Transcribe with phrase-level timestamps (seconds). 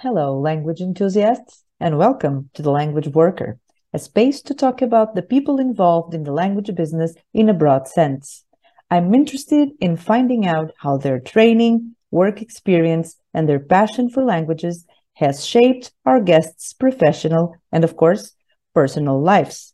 [0.00, 3.58] Hello, language enthusiasts, and welcome to The Language Worker,
[3.94, 7.88] a space to talk about the people involved in the language business in a broad
[7.88, 8.44] sense.
[8.90, 14.84] I'm interested in finding out how their training, work experience, and their passion for languages
[15.14, 18.34] has shaped our guests' professional and, of course,
[18.74, 19.72] personal lives.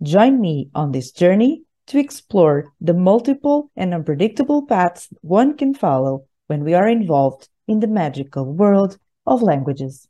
[0.00, 6.26] Join me on this journey to explore the multiple and unpredictable paths one can follow
[6.46, 8.98] when we are involved in the magical world
[9.28, 10.08] of languages.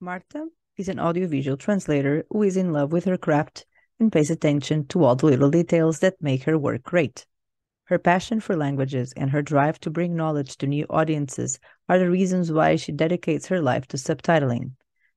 [0.00, 3.64] Marta is an audiovisual translator who is in love with her craft
[4.00, 7.26] and pays attention to all the little details that make her work great.
[7.84, 12.10] Her passion for languages and her drive to bring knowledge to new audiences are the
[12.10, 14.72] reasons why she dedicates her life to subtitling.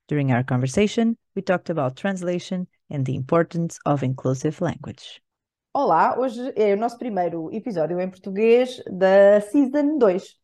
[0.07, 5.21] During our conversation, we talked about translation and the importance of inclusive language.
[5.79, 10.35] Olá, hoje é o nosso primeiro episódio em português da Season 2.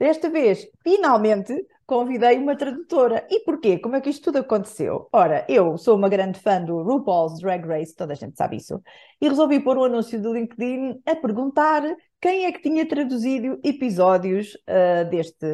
[0.00, 1.54] Desta vez, finalmente,
[1.86, 3.24] convidei uma tradutora.
[3.30, 3.78] E porquê?
[3.78, 5.08] Como é que isto tudo aconteceu?
[5.12, 8.82] Ora, eu sou uma grande fã do RuPaul's Drag Race, toda a gente sabe isso,
[9.20, 11.82] e resolvi pôr um anúncio do LinkedIn a perguntar
[12.24, 15.46] quem é que tinha traduzido episódios uh, deste,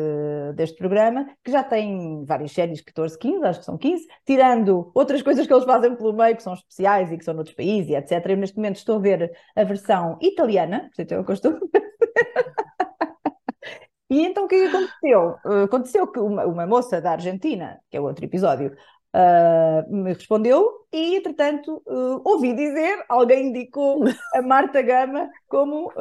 [0.55, 5.21] deste programa, que já tem várias séries, 14, 15, acho que são 15, tirando outras
[5.21, 8.25] coisas que eles fazem pelo meio, que são especiais e que são noutros países, etc.
[8.25, 11.59] Eu neste momento estou a ver a versão italiana, portanto é eu estou
[14.09, 15.37] E então o que aconteceu?
[15.45, 18.77] Uh, aconteceu que uma, uma, moça da Argentina, que é outro episódio,
[19.15, 25.93] uh, me respondeu e, entretanto, uh, ouvi dizer, alguém indicou a Marta Gama como,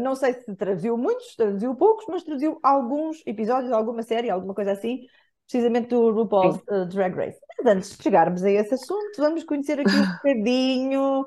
[0.00, 4.72] não sei se traduziu muitos, traduziu poucos, mas traduziu alguns episódios, alguma série, alguma coisa
[4.72, 5.00] assim,
[5.46, 7.38] precisamente do RuPaul's Drag Race.
[7.58, 11.26] Mas antes de chegarmos a esse assunto, vamos conhecer aqui um bocadinho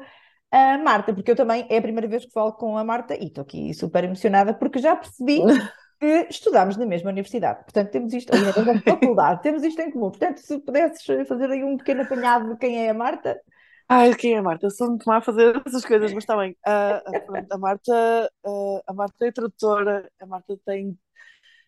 [0.53, 3.25] a Marta, porque eu também é a primeira vez que falo com a Marta e
[3.25, 5.41] estou aqui super emocionada porque já percebi
[6.03, 7.63] que estudámos na mesma universidade.
[7.63, 10.09] Portanto, temos isto, na mesma faculdade, temos isto em comum.
[10.09, 13.39] Portanto, se pudesses fazer aí um pequeno apanhado de quem é a Marta.
[13.87, 14.69] Ai, quem é a Marta?
[14.69, 16.58] Sou muito má a fazer essas coisas, mas está bem.
[16.67, 20.97] Uh, a, Marta, uh, a Marta é tradutora, a Marta tem.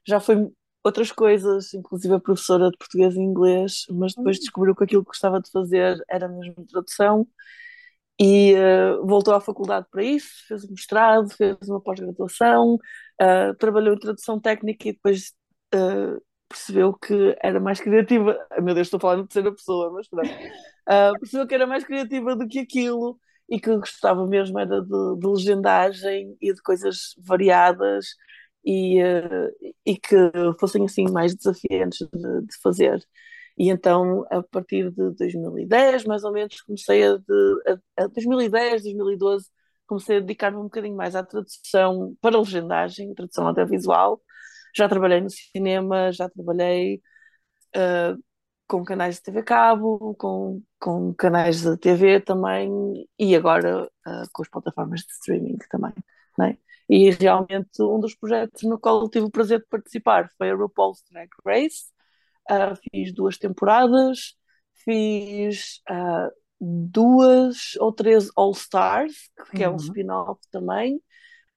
[0.06, 0.50] Já foi
[0.84, 4.40] outras coisas, inclusive a professora de português e inglês, mas depois hum.
[4.42, 7.26] descobriu que aquilo que gostava de fazer era mesmo tradução
[8.20, 12.78] e uh, voltou à faculdade para isso, fez um mestrado, fez uma pós-graduação,
[13.22, 15.34] uh, trabalhou em tradução técnica e depois
[15.74, 18.38] uh, percebeu que era mais criativa.
[18.58, 20.30] Oh, meu Deus, estou falando de terceira pessoa, mas pronto.
[21.20, 25.28] percebeu que era mais criativa do que aquilo e que gostava mesmo era de, de
[25.28, 28.06] legendagem e de coisas variadas
[28.66, 29.00] e,
[29.86, 30.16] e que
[30.60, 33.06] fossem assim mais desafiantes de, de fazer.
[33.58, 38.84] E então, a partir de 2010, mais ou menos, comecei a, de, a, a 2010,
[38.84, 39.50] 2012,
[39.88, 44.22] comecei a dedicar-me um bocadinho mais à tradução para legendagem, tradução audiovisual.
[44.76, 47.02] Já trabalhei no cinema, já trabalhei
[47.76, 48.22] uh,
[48.68, 52.70] com canais de TV cabo, com, com canais de TV também,
[53.18, 55.94] e agora uh, com as plataformas de streaming também.
[56.38, 56.58] Né?
[56.90, 60.56] E realmente um dos projetos no qual eu tive o prazer de participar foi a
[60.56, 61.96] RuPaul's Drag Race,
[62.48, 64.36] Uh, fiz duas temporadas,
[64.84, 65.82] fiz
[66.60, 69.64] duas ou três All Stars, que uhum.
[69.64, 69.78] é um uhum.
[69.78, 71.02] spin-off também.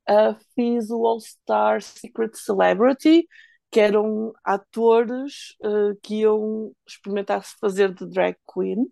[0.08, 3.26] Uh, fiz o All Star Secret Celebrity,
[3.70, 5.54] que eram atores
[6.02, 8.90] que iam experimentar se fazer de drag queen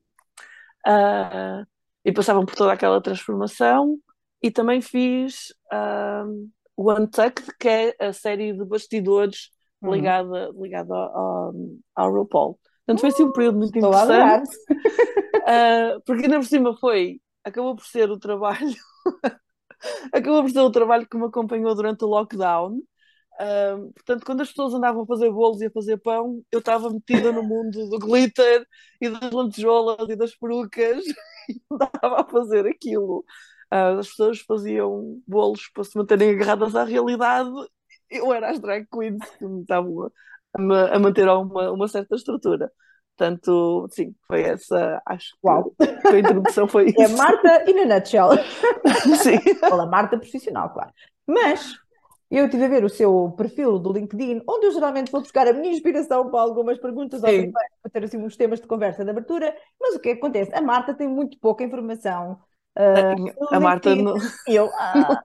[2.04, 3.98] e passavam por toda aquela transformação.
[4.42, 5.54] E também fiz
[6.76, 9.50] o Untucked, que é a série de bastidores
[9.80, 9.94] uhum.
[9.94, 11.54] ligada, ligada ao,
[11.94, 12.58] ao RuPaul.
[12.86, 14.56] Portanto, foi assim um período muito Estou interessante.
[14.68, 18.76] uh, porque ainda por cima foi, acabou por ser o trabalho,
[20.12, 22.80] acabou por ser o trabalho que me acompanhou durante o lockdown.
[23.38, 26.88] Uh, portanto, quando as pessoas andavam a fazer bolos e a fazer pão, eu estava
[26.88, 28.64] metida no mundo do glitter
[29.00, 31.04] e das lantejoulas e das perucas
[31.50, 33.24] e andava a fazer aquilo.
[33.72, 37.50] Uh, as pessoas faziam bolos para se manterem agarradas à realidade
[38.10, 40.10] eu era as drag queens que me estavam
[40.58, 42.70] a, a manter uma, uma certa estrutura.
[43.16, 45.74] Portanto, sim, foi essa, acho que Uau.
[45.80, 47.00] a introdução foi isso.
[47.00, 48.30] É Marta in a nutshell.
[49.22, 49.38] sim.
[49.70, 50.90] Olá, Marta profissional, claro.
[51.26, 51.74] Mas
[52.30, 55.52] eu estive a ver o seu perfil do LinkedIn, onde eu geralmente vou buscar a
[55.52, 57.30] minha inspiração para algumas perguntas, ou
[57.82, 60.52] para ter assim uns temas de conversa de abertura, mas o que acontece?
[60.54, 62.38] A Marta tem muito pouca informação
[62.76, 64.16] Uh, a Marta não.
[64.46, 65.22] Eu, ah,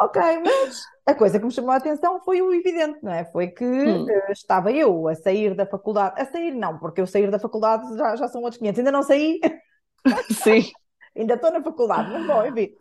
[0.00, 3.24] ok, mas a coisa que me chamou a atenção foi o evidente, não é?
[3.26, 4.04] Foi que hum.
[4.04, 7.96] uh, estava eu a sair da faculdade, a sair não, porque eu sair da faculdade
[7.96, 9.38] já, já são outros 500, ainda não saí.
[10.32, 10.64] Sim.
[11.16, 12.72] ainda estou na faculdade, mas bom, enfim.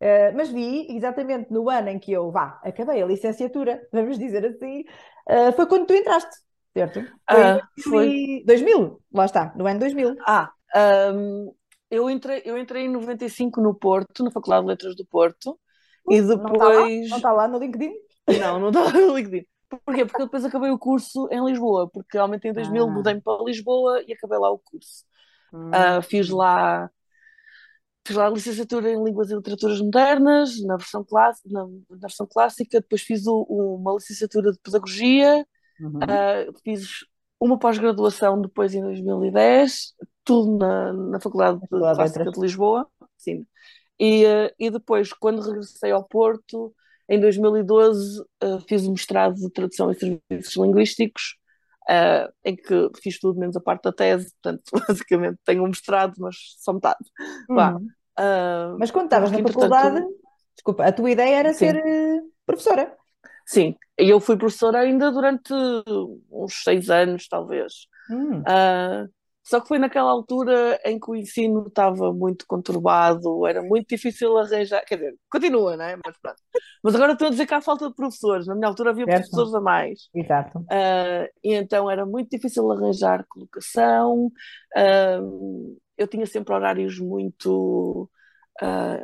[0.00, 4.46] Uh, mas vi exatamente no ano em que eu, vá, acabei a licenciatura, vamos dizer
[4.46, 4.84] assim,
[5.28, 6.36] uh, foi quando tu entraste,
[6.72, 7.04] certo?
[7.28, 10.14] Foi, uh, foi 2000, lá está, no ano 2000.
[10.24, 10.52] Ah,
[11.12, 11.52] um,
[11.90, 15.58] eu, entrei, eu entrei em 95 no Porto, na Faculdade de Letras do Porto,
[16.08, 16.38] e depois...
[16.42, 17.16] Não está, lá?
[17.16, 17.92] está lá no LinkedIn?
[18.40, 19.46] Não, não está no LinkedIn.
[19.68, 20.04] Porquê?
[20.06, 22.90] Porque depois acabei o curso em Lisboa, porque realmente em 2000 ah.
[22.90, 25.04] mudei-me para Lisboa e acabei lá o curso.
[25.52, 26.90] Uh, fiz lá
[28.06, 32.26] fiz lá a licenciatura em Línguas e Literaturas Modernas, na versão, clássica, na, na versão
[32.26, 33.42] clássica, depois fiz o,
[33.78, 35.46] uma licenciatura de Pedagogia,
[35.78, 35.98] uhum.
[35.98, 37.04] uh, fiz
[37.38, 39.94] uma pós-graduação depois em 2010,
[40.28, 42.86] tudo na, na Faculdade, de Clássica de Lisboa,
[43.16, 43.46] sim.
[43.98, 46.74] E, uh, e depois, quando regressei ao Porto,
[47.08, 51.36] em 2012, uh, fiz o mestrado de Tradução e Serviços Linguísticos,
[51.88, 56.12] uh, em que fiz tudo menos a parte da tese, portanto, basicamente tenho um mestrado,
[56.18, 56.98] mas só metade.
[57.48, 57.76] Uhum.
[57.76, 60.04] Uh, mas quando estavas na faculdade,
[60.54, 61.60] desculpa, a tua ideia era sim.
[61.60, 62.94] ser eh, professora.
[63.46, 65.54] Sim, eu fui professora ainda durante
[66.30, 67.86] uns seis anos, talvez.
[68.10, 68.40] Hum.
[68.40, 69.08] Uh,
[69.48, 74.36] só que foi naquela altura em que o ensino estava muito conturbado, era muito difícil
[74.36, 74.84] arranjar.
[74.84, 75.96] Quer dizer, continua, não é?
[76.04, 76.36] Mas, pronto.
[76.84, 78.46] Mas agora estou a dizer que há falta de professores.
[78.46, 79.20] Na minha altura havia certo.
[79.20, 80.10] professores a mais.
[80.14, 80.58] Exato.
[80.58, 84.26] Uh, e então era muito difícil arranjar colocação.
[84.76, 88.10] Uh, eu tinha sempre horários muito.
[88.60, 89.02] Uh,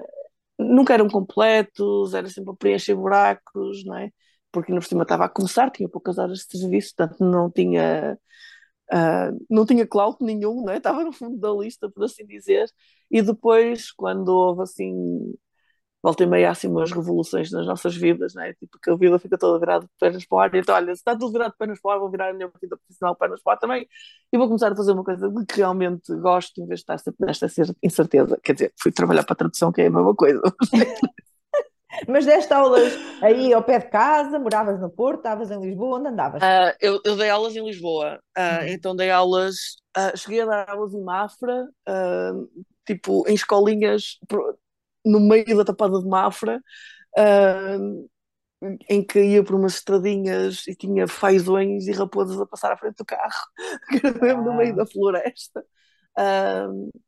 [0.59, 4.11] nunca eram completos, era sempre a preencher buracos, não é?
[4.53, 8.19] Porque no cima estava a começar, tinha poucas horas de serviço, portanto não tinha
[8.93, 10.77] Uh, não tinha clout nenhum, né?
[10.79, 12.71] estava no fundo da lista, por assim dizer.
[13.11, 15.35] E depois, quando houve assim,
[16.03, 18.53] volta e meia, assim, umas revoluções nas nossas vidas, né?
[18.55, 20.55] tipo que a vida fica toda virada de pernas para o ar.
[20.55, 22.51] Então, olha, se está tudo virado de pernas para o ar, vou virar a minha
[22.61, 23.89] vida profissional de pernas para o ar também.
[24.33, 26.99] E vou começar a fazer uma coisa de que realmente gosto, em vez de estar
[26.99, 27.47] sempre nesta
[27.83, 28.39] incerteza.
[28.43, 30.43] Quer dizer, fui trabalhar para a tradução, que é a mesma coisa.
[32.09, 32.93] Mas deste aulas
[33.23, 36.43] aí ao pé de casa, moravas no Porto, estavas em Lisboa, onde andavas?
[36.43, 38.69] Uh, eu, eu, dei aulas em Lisboa, uh, uhum.
[38.69, 39.55] então dei aulas,
[39.97, 41.67] uh, cheguei a dar aulas em Mafra,
[42.87, 44.19] tipo em escolinhas
[45.05, 46.61] no meio da tapada de Mafra,
[48.89, 52.97] em que ia por umas estradinhas e tinha fazões e raposas a passar à frente
[52.97, 53.45] do carro,
[54.45, 55.65] no meio da floresta.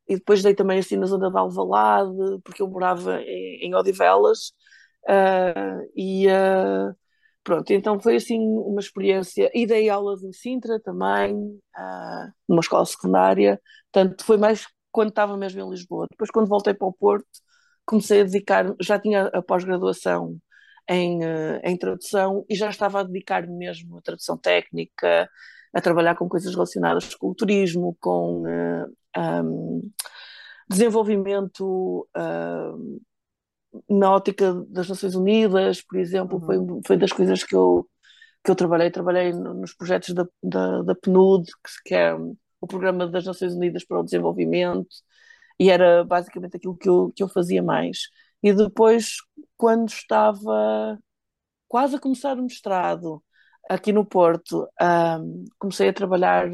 [0.08, 4.52] e depois dei também assim na zona de Alvalade, porque eu morava em, em Odivelas,
[5.08, 6.94] Uh, e uh,
[7.44, 9.50] pronto, então foi assim uma experiência.
[9.55, 13.61] E dei aulas em Sintra também, uh, numa escola secundária,
[13.93, 16.06] portanto foi mais quando estava mesmo em Lisboa.
[16.11, 17.26] Depois, quando voltei para o Porto,
[17.85, 20.38] comecei a dedicar, já tinha a pós-graduação
[20.88, 21.20] em,
[21.62, 25.29] em tradução e já estava a dedicar-me mesmo à tradução técnica,
[25.75, 28.44] a trabalhar com coisas relacionadas com o turismo, com
[29.17, 29.91] um,
[30.69, 32.08] desenvolvimento
[33.88, 36.46] na ótica das Nações Unidas, por exemplo, uhum.
[36.46, 37.88] foi, foi das coisas que eu,
[38.44, 38.90] que eu trabalhei.
[38.90, 41.50] Trabalhei nos projetos da, da, da PNUD,
[41.84, 44.88] que é o Programa das Nações Unidas para o Desenvolvimento,
[45.58, 48.08] e era basicamente aquilo que eu, que eu fazia mais.
[48.43, 49.17] E depois,
[49.56, 50.99] quando estava
[51.69, 53.22] quase a começar o mestrado
[53.69, 56.49] aqui no Porto, um, comecei a trabalhar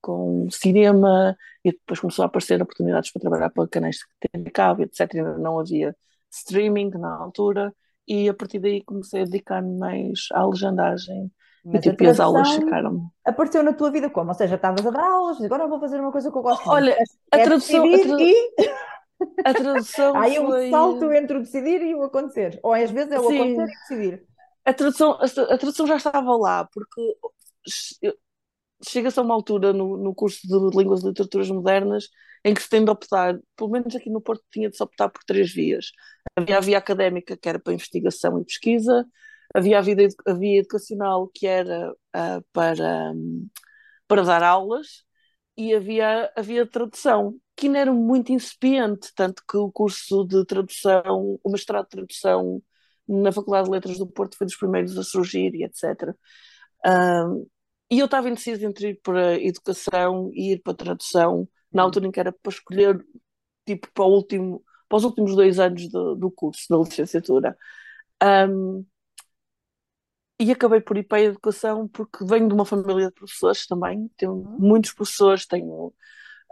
[0.00, 3.98] com cinema e depois começou a aparecer oportunidades para trabalhar para canais
[4.34, 5.12] de cabo, etc.
[5.38, 5.94] Não havia
[6.38, 7.74] streaming na altura
[8.06, 11.30] e a partir daí comecei a dedicar-me mais à legendagem.
[11.64, 13.10] Mas e tipo, as aulas ficaram.
[13.24, 14.28] Apareceu na tua vida como?
[14.28, 16.94] Ou seja, estavas a dar aulas, agora vou fazer uma coisa que eu gosto Olha,
[17.32, 17.84] a é tradução.
[17.86, 18.20] A, tradu...
[18.20, 18.52] e...
[19.44, 20.16] a tradução.
[20.16, 20.68] Aí foi...
[20.68, 22.60] um salto entre o decidir e o acontecer.
[22.62, 23.40] Ou às vezes é o Sim.
[23.40, 24.26] acontecer e decidir.
[24.66, 27.16] A tradução, a tradução já estava lá, porque
[28.86, 32.08] chega-se a uma altura no, no curso de Línguas e Literaturas Modernas
[32.44, 35.08] em que se tem de optar, pelo menos aqui no Porto tinha de se optar
[35.08, 35.92] por três vias.
[36.36, 39.06] Havia a via académica, que era para investigação e pesquisa,
[39.54, 43.48] havia a, vida, a via educacional, que era uh, para, um,
[44.08, 45.04] para dar aulas,
[45.56, 50.24] e havia a via de tradução, que ainda era muito incipiente, tanto que o curso
[50.24, 52.62] de tradução, o mestrado de tradução
[53.06, 56.14] na Faculdade de Letras do Porto foi dos primeiros a surgir e etc.
[56.84, 57.46] Um,
[57.90, 61.86] e eu estava indecisa entre ir para educação e ir para tradução, na uhum.
[61.86, 63.04] altura em que era para escolher,
[63.66, 64.64] tipo, para, o último,
[64.94, 67.56] para os últimos dois anos do, do curso, da licenciatura.
[68.22, 68.86] Um,
[70.38, 74.08] e acabei por ir para a educação porque venho de uma família de professores também,
[74.16, 74.56] tenho uhum.
[74.58, 75.86] muitos professores, tenho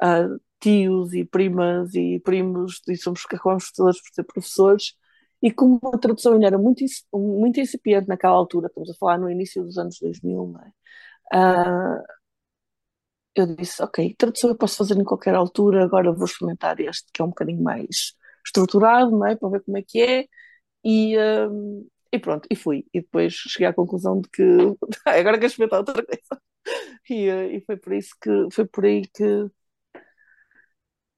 [0.02, 4.94] uh, tios e primas e primos, e somos acabamos todos por ser professores,
[5.40, 9.30] e como a tradução ainda era muito, muito incipiente naquela altura, estamos a falar no
[9.30, 11.98] início dos anos 2000, não é?
[11.98, 12.02] Uh,
[13.34, 17.22] eu disse, ok, tradução eu posso fazer em qualquer altura, agora vou experimentar este, que
[17.22, 19.36] é um bocadinho mais estruturado, não é?
[19.36, 20.26] Para ver como é que é.
[20.84, 22.86] E, um, e pronto, e fui.
[22.94, 24.42] E depois cheguei à conclusão de que
[25.06, 26.42] agora quero experimentar outra coisa.
[27.10, 29.50] E, e foi por isso que foi por aí que,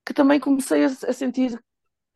[0.06, 1.54] que também comecei a, a sentir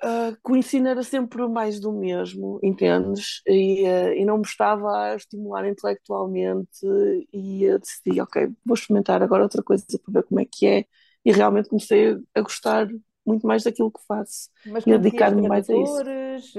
[0.02, 3.42] uh, que o ensino era sempre mais do mesmo, entendes?
[3.46, 6.86] E, uh, e não me estava a estimular intelectualmente
[7.32, 10.84] e uh, decidi, ok, vou experimentar agora outra coisa para ver como é que é.
[11.24, 12.88] E realmente comecei a gostar
[13.28, 16.02] muito mais daquilo que faço Mas e dedicar-me mais a isso.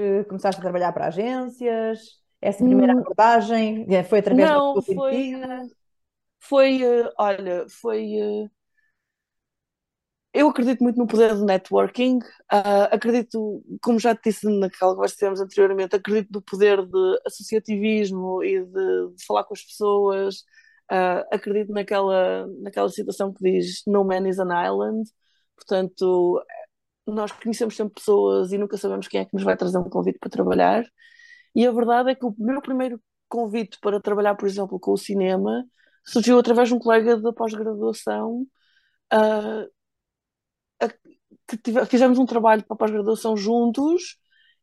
[0.00, 2.20] Eh, começaste a trabalhar para agências?
[2.40, 5.32] Essa primeira hum, abordagem eh, foi através não, foi,
[6.40, 8.14] foi, uh, olha, foi.
[8.18, 8.50] Uh,
[10.32, 12.18] eu acredito muito no poder do networking.
[12.52, 17.20] Uh, acredito, como já te disse naquela conversa que tivemos anteriormente, acredito no poder de
[17.26, 20.44] associativismo e de, de falar com as pessoas.
[21.30, 25.10] acredito naquela, naquela situação que diz No man is an island.
[25.60, 26.42] Portanto,
[27.06, 30.18] nós conhecemos sempre pessoas e nunca sabemos quem é que nos vai trazer um convite
[30.18, 30.84] para trabalhar.
[31.54, 34.98] E a verdade é que o meu primeiro convite para trabalhar, por exemplo, com o
[34.98, 35.64] cinema
[36.04, 38.46] surgiu através de um colega da pós-graduação
[39.12, 39.70] uh,
[41.46, 44.16] que tive, fizemos um trabalho para a pós-graduação juntos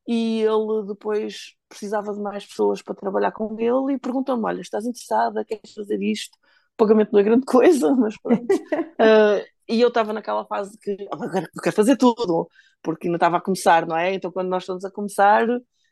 [0.07, 4.85] e ele depois precisava de mais pessoas para trabalhar com ele e perguntou-me, olha, estás
[4.85, 6.35] interessada, queres fazer isto?
[6.73, 8.45] O pagamento não é grande coisa, mas pronto.
[8.45, 12.47] uh, e eu estava naquela fase que oh, eu quero fazer tudo,
[12.81, 14.13] porque ainda estava a começar, não é?
[14.13, 15.45] Então quando nós estamos a começar,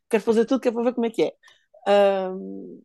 [0.10, 1.34] quero fazer tudo, quero ver como é que é.
[2.32, 2.82] Um,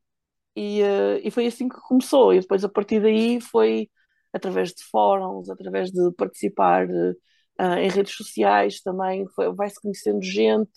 [0.56, 3.88] e, uh, e foi assim que começou, e depois a partir daí foi
[4.32, 10.70] através de fóruns, através de participar uh, em redes sociais também, vai-se conhecendo gente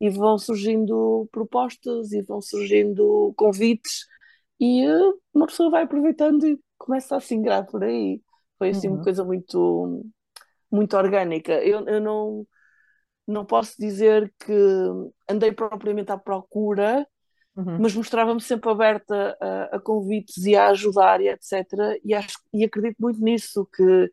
[0.00, 4.06] e vão surgindo propostas e vão surgindo convites
[4.60, 8.20] e uh, uma pessoa vai aproveitando e começa a se ingrar por aí.
[8.60, 8.96] Foi assim uhum.
[8.96, 10.04] uma coisa muito,
[10.70, 11.54] muito orgânica.
[11.64, 12.46] Eu, eu não,
[13.26, 14.52] não posso dizer que
[15.26, 17.06] andei propriamente à procura,
[17.56, 17.78] uhum.
[17.80, 21.64] mas mostrava-me sempre aberta a, a, convites e a ajudar e etc.
[22.04, 24.10] E, acho, e acredito muito nisso, que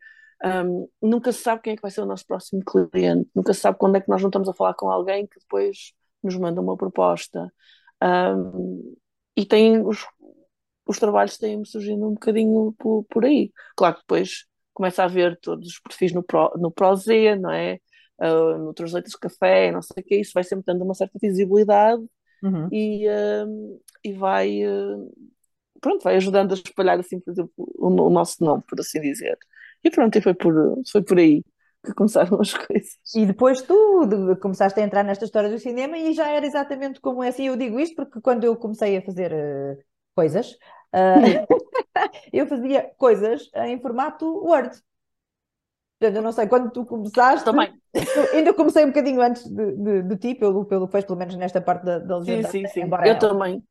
[0.63, 3.59] um, nunca se sabe quem é que vai ser o nosso próximo cliente, nunca se
[3.59, 5.91] sabe quando é que nós não estamos a falar com alguém que depois
[6.23, 7.51] nos manda uma proposta.
[8.01, 8.95] Um,
[9.35, 10.05] e tem os,
[10.87, 13.51] os trabalhos têm-me surgindo um bocadinho por, por aí.
[13.75, 16.73] Claro que depois começa a ver todos os perfis no, Pro, no
[17.41, 17.79] não é?
[18.21, 21.17] uh, noutros leitos de café, não sei o que, isso vai sempre dando uma certa
[21.21, 22.03] visibilidade
[22.43, 22.67] uhum.
[22.71, 25.11] e, uh, e vai, uh,
[25.79, 29.37] pronto, vai ajudando a espalhar assim, por exemplo, o, o, nosso nome, por assim dizer.
[29.83, 30.53] E pronto, e foi por,
[30.91, 31.43] foi por aí
[31.85, 32.97] que começaram as coisas.
[33.15, 36.99] E depois tu de, começaste a entrar nesta história do cinema e já era exatamente
[36.99, 37.47] como é assim.
[37.47, 39.31] Eu digo isto porque quando eu comecei a fazer
[40.17, 40.53] coisas,
[40.93, 41.45] uh,
[42.33, 44.75] eu fazia coisas em formato Word.
[45.99, 47.45] Eu não sei, quando tu começaste.
[47.45, 47.73] Também.
[48.33, 51.35] Ainda comecei um bocadinho antes de, de, de ti, pelo, pelo que fez, pelo menos
[51.35, 52.47] nesta parte da, da legenda.
[52.49, 52.81] Sim, sim, sim.
[52.81, 53.63] Embora eu também.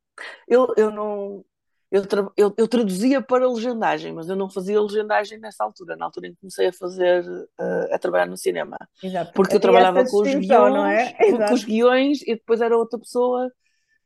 [0.47, 1.45] Eu, eu não.
[1.89, 6.03] Eu, tra eu, eu, traduzia para legendagem, mas eu não fazia legendagem nessa altura, na
[6.03, 8.77] altura em que comecei a fazer, uh, a trabalhar no cinema.
[9.01, 9.31] Exato.
[9.33, 11.31] Porque eu trabalhava com os, guiões, é?
[11.47, 13.49] com os guiões e depois era outra pessoa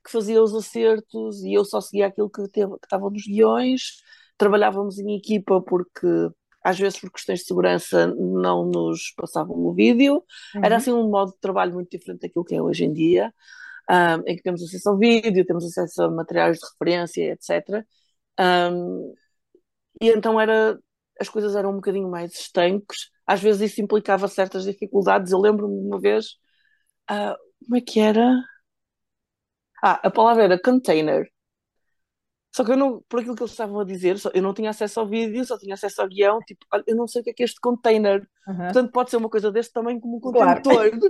[0.04, 4.02] que fazia os acertos e eu só seguia aquilo que estava nos guiões.
[4.38, 6.08] Trabalhávamos em equipa porque
[6.64, 10.24] às vezes por questões de segurança não nos passavam o vídeo.
[10.56, 10.62] Uhum.
[10.64, 13.34] Era assim um modo de trabalho muito diferente daquilo que é hoje em dia,
[13.90, 17.86] um, em que temos acesso ao vídeo, temos acesso a materiais de referência, etc.
[18.40, 19.14] Um,
[20.00, 20.80] e então era,
[21.20, 23.10] as coisas eram um bocadinho mais estanques.
[23.26, 25.32] Às vezes isso implicava certas dificuldades.
[25.32, 26.38] Eu lembro-me de uma vez,
[27.10, 28.36] uh, como é que era?
[29.82, 31.28] Ah, a palavra era container.
[32.54, 35.00] Só que eu não, por aquilo que eles estavam a dizer, eu não tinha acesso
[35.00, 37.44] ao vídeo, só tinha acesso ao guião, tipo, eu não sei o que é que
[37.44, 38.28] é este container.
[38.46, 38.58] Uhum.
[38.58, 40.92] Portanto, pode ser uma coisa deste tamanho como um contentor.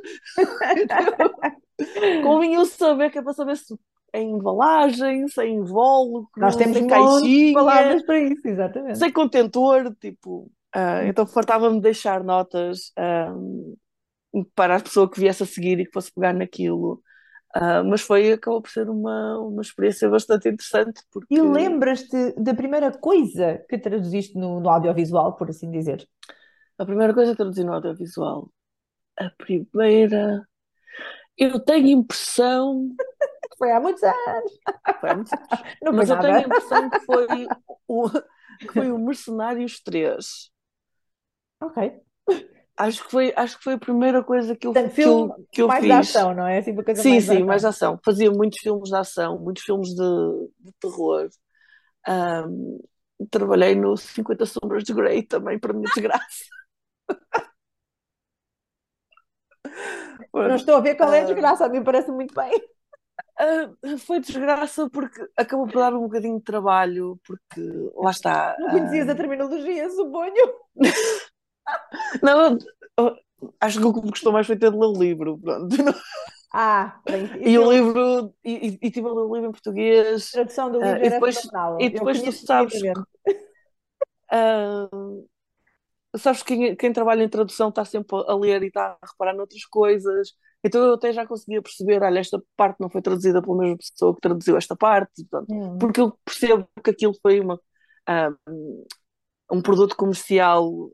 [0.87, 2.21] Claro.
[2.21, 3.75] Convinha eu saber que é para saber se
[4.13, 8.99] é embalagem, se é invólucro, Nós temos sem caixinha, palavras para isso, exatamente.
[8.99, 10.51] Sem contentor, tipo.
[10.75, 12.93] Uh, então fartava-me de deixar notas
[13.35, 13.75] um,
[14.35, 17.01] ah, para a pessoa que viesse a seguir e que fosse pegar naquilo.
[17.55, 21.01] Uh, mas foi, acabou por ser uma, uma experiência bastante interessante.
[21.11, 21.33] Porque...
[21.33, 26.07] E lembras-te da primeira coisa que traduziste no, no audiovisual, por assim dizer?
[26.77, 28.49] A primeira coisa que traduzi no audiovisual.
[29.19, 30.47] A primeira.
[31.37, 32.89] Eu tenho impressão.
[33.57, 34.59] foi há muitos anos.
[34.99, 35.49] Foi há muitos anos.
[35.83, 37.27] Não mas eu tenho a impressão que foi
[37.87, 38.09] o,
[38.59, 40.51] que foi o Mercenários 3.
[41.61, 42.01] Ok.
[42.77, 45.61] Acho que foi, acho que foi a primeira coisa que eu, Portanto, que eu, que
[45.61, 45.89] eu mais fiz.
[45.89, 46.57] Mais de ação, não é?
[46.59, 47.99] Assim, sim, mais sim, mais de ação.
[48.03, 51.29] Fazia muitos filmes de ação, muitos filmes de, de terror.
[52.07, 52.79] Um,
[53.29, 56.45] trabalhei no 50 Sombras de Grey também, para minha desgraça.
[60.33, 62.51] Não estou a ver qual é a desgraça, a mim parece muito bem.
[63.39, 67.61] Uh, foi desgraça porque acabou por dar um bocadinho de trabalho, porque
[67.95, 68.55] lá está.
[68.59, 69.11] Não conhecias uh...
[69.11, 70.53] a terminologia, suponho.
[72.21, 72.57] não,
[73.59, 75.37] acho que o que me gostou mais foi ter de ler o livro.
[75.37, 75.75] Pronto.
[76.53, 80.29] Ah, bem, e o livro, e, e, tive a ler o livro em português.
[80.29, 81.37] A tradução do livro uh, e depois,
[81.79, 82.81] e depois tu sabes.
[84.33, 85.27] Uh,
[86.17, 89.33] sabes que quem, quem, trabalha em tradução está sempre a ler e está a reparar
[89.33, 90.33] noutras coisas.
[90.63, 94.13] Então eu até já conseguia perceber, olha, esta parte não foi traduzida pela mesma pessoa
[94.13, 95.77] que traduziu esta parte, portanto, hum.
[95.79, 97.59] porque eu percebo que aquilo foi uma,
[98.47, 98.85] um,
[99.53, 100.91] um produto comercial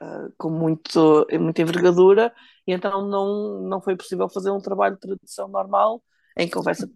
[0.00, 2.32] uh, com muito, muita envergadura,
[2.66, 6.02] e então não, não foi possível fazer um trabalho de tradução normal
[6.36, 6.90] em que houvesse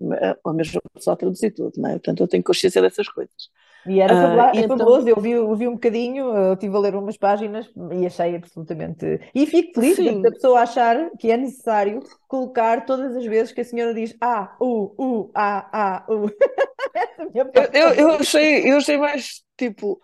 [0.44, 1.92] a mesma pessoa a traduzir tudo, não é?
[1.94, 3.50] Portanto, eu tenho consciência dessas coisas.
[3.86, 6.94] E era uh, é fabuloso, eu vi, eu vi um bocadinho, eu estive a ler
[6.94, 9.20] umas páginas e achei absolutamente.
[9.34, 13.64] E fico feliz da pessoa achar que é necessário colocar todas as vezes que a
[13.64, 16.30] senhora diz A, U, U, A, A, U.
[17.34, 20.00] eu, eu, eu, achei, eu achei mais tipo.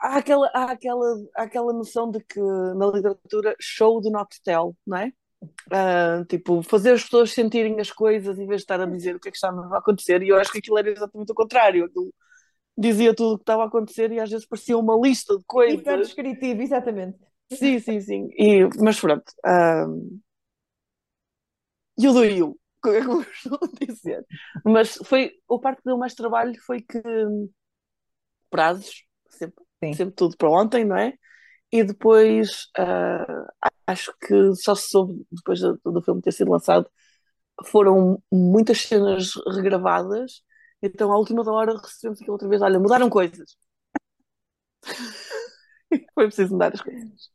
[0.00, 4.76] Há aquela, há, aquela, há aquela noção de que na literatura show do not tell,
[4.86, 5.12] não é?
[5.68, 9.20] Uh, tipo, fazer as pessoas sentirem as coisas em vez de estar a dizer o
[9.20, 11.84] que é que está a acontecer, e eu acho que aquilo era exatamente o contrário.
[11.84, 12.12] Aquilo
[12.76, 15.80] dizia tudo o que estava a acontecer e às vezes parecia uma lista de coisas.
[15.80, 17.18] Hiper descritivo, exatamente.
[17.52, 18.28] Sim, sim, sim.
[18.36, 19.32] E, mas pronto.
[19.44, 20.20] Um...
[22.00, 24.24] You do you, como é que eu costumo dizer.
[24.64, 27.02] Mas foi, o parte que deu mais trabalho foi que
[28.48, 31.14] prazos, sempre, sempre tudo para ontem, não é?
[31.72, 33.46] E depois uh,
[33.86, 36.88] acho que só se soube, depois do, do filme ter sido lançado,
[37.66, 40.42] foram muitas cenas regravadas
[40.82, 43.56] então, à última da hora, recebemos aquilo outra vez: olha, mudaram coisas.
[46.14, 47.30] foi preciso mudar as coisas.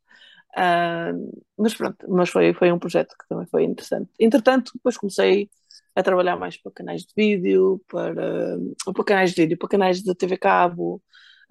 [0.55, 4.11] Uh, mas pronto, mas foi, foi um projeto que também foi interessante.
[4.19, 5.49] Entretanto, depois comecei
[5.95, 8.57] a trabalhar mais para canais de vídeo, para,
[8.93, 11.01] para canais de vídeo, para canais da TV Cabo,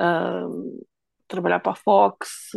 [0.01, 0.87] uh,
[1.29, 2.51] trabalhar para a Fox,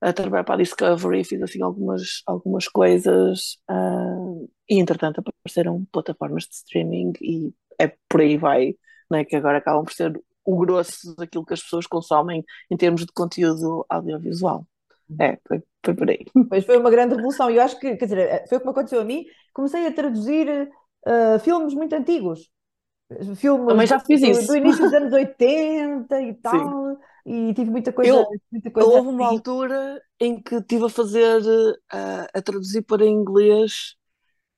[0.00, 6.44] a trabalhar para a Discovery, fiz assim algumas, algumas coisas uh, e entretanto apareceram plataformas
[6.44, 8.74] de streaming e é por aí vai,
[9.10, 13.04] né, que agora acabam por ser o grosso daquilo que as pessoas consomem em termos
[13.04, 14.66] de conteúdo audiovisual.
[15.08, 15.16] Uhum.
[15.20, 16.24] É, foi, foi por aí.
[16.48, 17.50] Pois foi uma grande revolução.
[17.50, 19.24] E eu acho que, quer dizer, foi como aconteceu a mim.
[19.52, 20.70] Comecei a traduzir
[21.06, 22.48] uh, filmes muito antigos.
[23.36, 24.46] Filmes Também já fiz do, isso.
[24.48, 26.94] do início dos anos 80 e tal.
[26.94, 26.98] Sim.
[27.24, 28.10] E tive muita coisa.
[28.10, 29.36] Eu, muita coisa houve uma assim.
[29.36, 33.96] altura em que estive a fazer, uh, a traduzir para inglês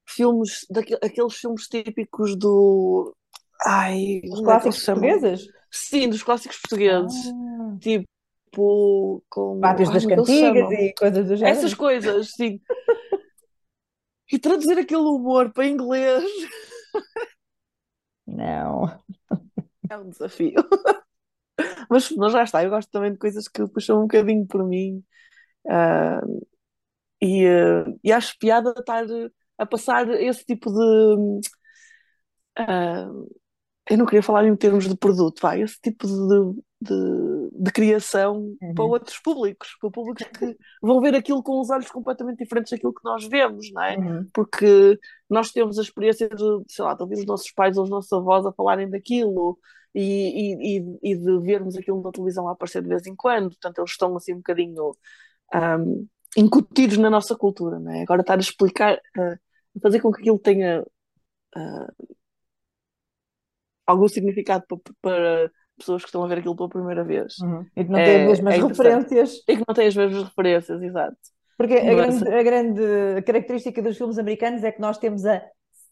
[0.07, 3.15] filmes, daqueles filmes típicos do.
[3.65, 5.49] Ai, Os é clássicos portugueses?
[5.71, 7.33] Sim, dos clássicos portugueses.
[7.33, 7.77] Ah.
[7.81, 9.61] Tipo, com.
[9.61, 11.59] Pátios das cantigas e coisas do género.
[11.59, 12.61] Essas coisas, sim.
[14.33, 16.25] e traduzir aquele humor para inglês.
[18.29, 18.87] Não.
[19.89, 20.55] É um desafio.
[21.91, 25.03] mas, mas já está, eu gosto também de coisas que puxam um bocadinho por mim.
[25.65, 26.47] Uh,
[27.23, 29.05] e, uh, e acho piada estar
[29.59, 31.41] a passar esse tipo de.
[32.61, 33.29] Uh,
[33.91, 37.38] eu não queria falar em termos de produto, vai, esse tipo de, de, de
[37.73, 38.75] criação uhum.
[38.75, 42.95] para outros públicos, para públicos que vão ver aquilo com os olhos completamente diferentes daquilo
[42.95, 43.97] que nós vemos, não é?
[43.97, 44.29] Uhum.
[44.33, 47.91] Porque nós temos a experiência de, sei lá, de ouvir os nossos pais ou os
[47.91, 49.59] nossos avós a falarem daquilo
[49.95, 53.79] e, e, e, de vermos aquilo na televisão a aparecer de vez em quando, portanto
[53.79, 54.93] eles estão assim um bocadinho
[55.55, 58.03] um, incutidos na nossa cultura, não é?
[58.03, 58.97] Agora estar a explicar.
[59.17, 59.39] Uh,
[59.81, 62.09] fazer com que aquilo tenha uh,
[63.87, 67.39] algum significado para, para, pessoas que estão a ver aquilo pela primeira vez.
[67.39, 67.67] Uhum.
[67.77, 69.45] E que não é, têm as mesmas é referências.
[69.49, 71.17] E que não têm as mesmas referências, exato.
[71.57, 75.43] Porque a grande, a grande característica dos filmes americanos é que nós temos a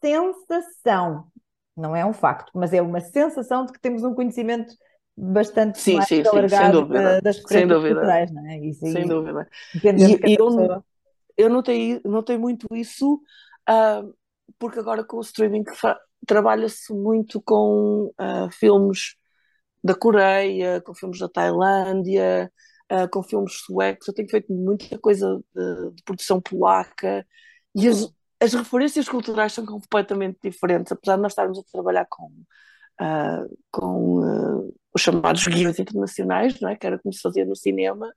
[0.00, 1.24] sensação,
[1.76, 4.72] não é um facto, mas é uma sensação de que temos um conhecimento
[5.16, 8.58] bastante sim, mais sim, alargado sim, das referências culturais, não é?
[8.58, 9.48] Isso, sem dúvida.
[9.74, 10.82] E, e eu,
[11.36, 13.20] eu notei, notei muito isso
[13.68, 14.14] Uh,
[14.58, 15.64] porque agora com o streaming
[16.24, 19.16] trabalha-se muito com uh, filmes
[19.86, 22.52] da Coreia, com filmes da Tailândia,
[22.92, 24.08] uh, com filmes suecos.
[24.08, 27.26] Eu tenho feito muita coisa de, de produção polaca
[27.74, 32.26] e as, as, referências culturais são completamente diferentes, apesar de nós estarmos a trabalhar com,
[33.00, 36.76] uh, com os chamados guiões internacionais, não é?
[36.76, 38.12] que era como se fazia no cinema,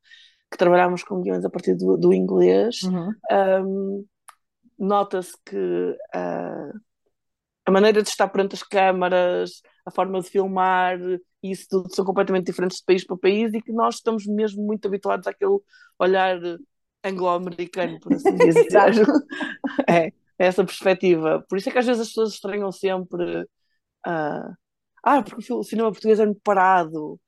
[0.51, 2.81] que trabalhámos com guiões a partir do, do inglês.
[2.83, 3.13] Uhum.
[3.31, 4.05] Um,
[4.79, 5.97] nota-se que
[7.69, 10.97] a maneira de estar perante as câmaras, a forma de filmar,
[11.41, 14.87] isso tudo são completamente diferentes de país para país e que nós estamos mesmo muito
[14.87, 15.59] habituados àquele
[15.97, 16.39] olhar
[17.03, 18.69] anglo-americano, por assim dizer.
[19.87, 21.45] é, é, essa perspectiva.
[21.49, 23.41] Por isso é que às vezes as pessoas estranham sempre.
[24.05, 24.55] Uh,
[25.03, 27.19] ah, porque o cinema português é muito parado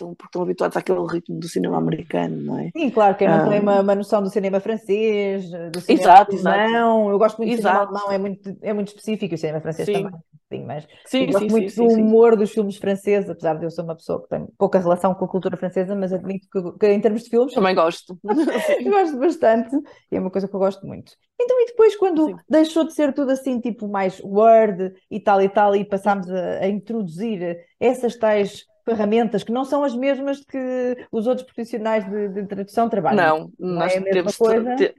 [0.00, 2.70] estão, porque estão habituados àquele ritmo do cinema americano, não é?
[2.76, 3.48] Sim, claro, quem não ah.
[3.48, 7.10] tem uma, uma, noção do cinema francês, do cinema exato, alemão, exato.
[7.10, 7.92] eu gosto muito exato.
[7.92, 9.92] do cinema alemão, é muito, é muito específico, o cinema francês sim.
[9.92, 10.20] também.
[10.52, 13.70] Sim, mas sim, eu gosto sim, muito do humor dos filmes franceses, apesar de eu
[13.70, 16.88] ser uma pessoa que tem pouca relação com a cultura francesa, mas admito que, que
[16.88, 17.54] em termos de filmes.
[17.54, 18.18] Também gosto.
[18.24, 19.76] gosto bastante
[20.10, 21.12] e é uma coisa que eu gosto muito.
[21.40, 25.48] Então, e depois, quando deixou de ser tudo assim, tipo mais Word e tal e
[25.48, 31.06] tal, e passámos a, a introduzir essas tais ferramentas que não são as mesmas que
[31.10, 33.16] os outros profissionais de, de tradução trabalham.
[33.16, 34.36] Não, não nós é temos,
[34.76, 34.94] te,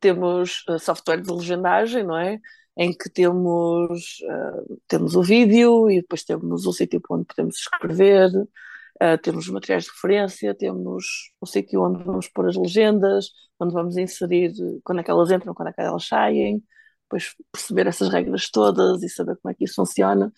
[0.00, 2.38] temos uh, software de legendagem, não é?
[2.76, 8.30] Em que temos, uh, temos o vídeo e depois temos o sítio onde podemos escrever,
[8.34, 13.96] uh, temos materiais de referência, temos o sítio onde vamos pôr as legendas, onde vamos
[13.96, 14.52] inserir
[14.84, 16.62] quando é que elas entram, quando é que elas saem,
[17.04, 20.32] depois perceber essas regras todas e saber como é que isso funciona.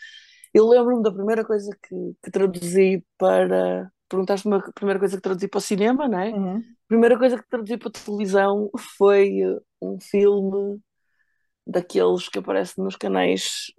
[0.54, 3.90] Eu lembro-me da primeira coisa que, que traduzi para.
[4.08, 6.30] Perguntaste-me a primeira coisa que traduzi para o cinema, não é?
[6.30, 6.58] Uhum.
[6.58, 9.42] A primeira coisa que traduzi para a televisão foi
[9.82, 10.78] um filme
[11.66, 13.72] daqueles que aparecem nos canais.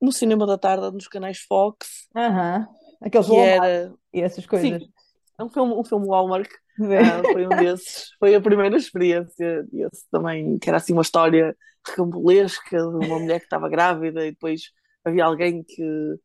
[0.00, 2.08] no cinema da tarde, nos canais Fox.
[2.14, 2.66] Uhum.
[3.00, 3.92] Aqueles que era...
[4.14, 4.80] e essas coisas.
[4.80, 4.88] Sim,
[5.36, 6.48] é um filme, um filme Walmart.
[6.78, 11.56] Uh, foi um desses, foi a primeira experiência desse também, que era assim uma história
[11.84, 14.70] recambolesca de uma mulher que estava grávida e depois
[15.08, 16.18] havia alguém que,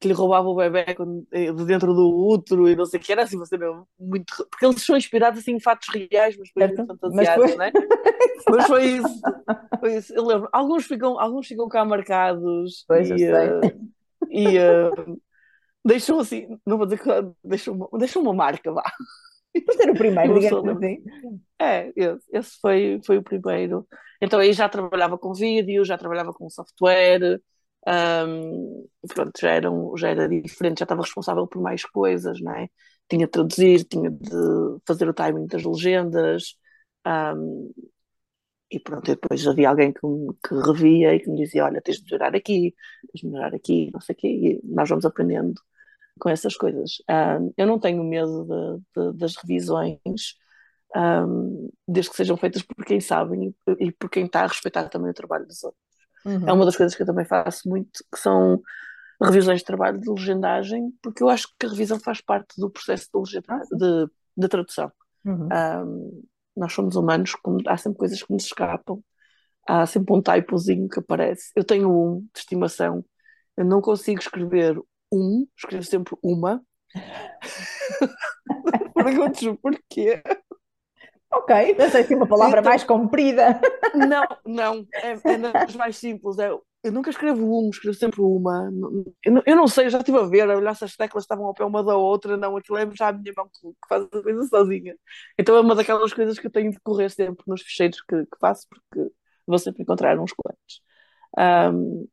[0.00, 0.84] que lhe roubava o bebê
[1.32, 4.34] eh, de dentro do útero e não sei o que, era assim, você não, muito.
[4.50, 7.56] Porque eles são inspirados assim, em fatos reais, mas depois muito fantasiados, foi...
[7.56, 7.72] né?
[8.50, 9.20] mas foi isso,
[9.80, 10.14] foi isso.
[10.14, 13.90] Eu lembro, alguns ficam, alguns ficam cá marcados pois e, uh,
[14.28, 15.20] e uh,
[15.84, 17.08] deixam assim, não vou dizer que
[17.44, 18.82] deixam uma, deixam uma marca, vá.
[19.66, 21.02] Por ser o primeiro, digamos assim.
[21.60, 23.86] É, esse, esse foi, foi o primeiro.
[24.20, 27.40] Então aí já trabalhava com vídeo, já trabalhava com software,
[27.88, 32.68] um, pronto, já, eram, já era diferente, já estava responsável por mais coisas, não é?
[33.08, 34.30] Tinha de traduzir, tinha de
[34.86, 36.56] fazer o timing das legendas,
[37.06, 37.72] um,
[38.70, 41.98] e pronto, e depois havia alguém que, que revia e que me dizia: Olha, tens
[41.98, 42.74] de melhorar aqui,
[43.12, 45.60] tens de melhorar aqui, não sei o quê, e nós vamos aprendendo
[46.20, 46.98] com essas coisas.
[47.10, 48.44] Um, eu não tenho medo
[48.94, 50.00] de, de, das revisões,
[50.96, 54.88] um, desde que sejam feitas por quem sabe e, e por quem está a respeitar
[54.88, 55.91] também o trabalho dos outros.
[56.24, 56.48] Uhum.
[56.48, 58.60] É uma das coisas que eu também faço muito, que são
[59.20, 63.08] revisões de trabalho de legendagem, porque eu acho que a revisão faz parte do processo
[63.24, 64.90] de, ah, de, de tradução.
[65.24, 65.48] Uhum.
[65.52, 66.22] Um,
[66.56, 67.32] nós somos humanos,
[67.66, 69.02] há sempre coisas que nos escapam,
[69.66, 71.50] há sempre um typozinho que aparece.
[71.54, 73.04] Eu tenho um de estimação,
[73.56, 74.80] eu não consigo escrever
[75.12, 76.62] um, escrevo sempre uma.
[78.94, 80.22] Pergunto porquê.
[81.32, 83.60] Ok, não sei se é uma palavra então, mais comprida.
[83.94, 86.38] Não, não, é, é das mais simples.
[86.38, 88.70] É, eu nunca escrevo um, escrevo sempre uma.
[89.24, 91.24] Eu não, eu não sei, eu já estive a ver, a olhar se as teclas
[91.24, 94.04] estavam ao pé uma da outra, não, aquilo é já a minha mão que, faz
[94.04, 94.96] a coisa sozinha.
[95.38, 98.38] Então é uma daquelas coisas que eu tenho de correr sempre nos ficheiros que, que
[98.40, 99.12] faço, porque
[99.46, 100.82] vou sempre encontrar uns colegas.
[101.74, 102.08] Um,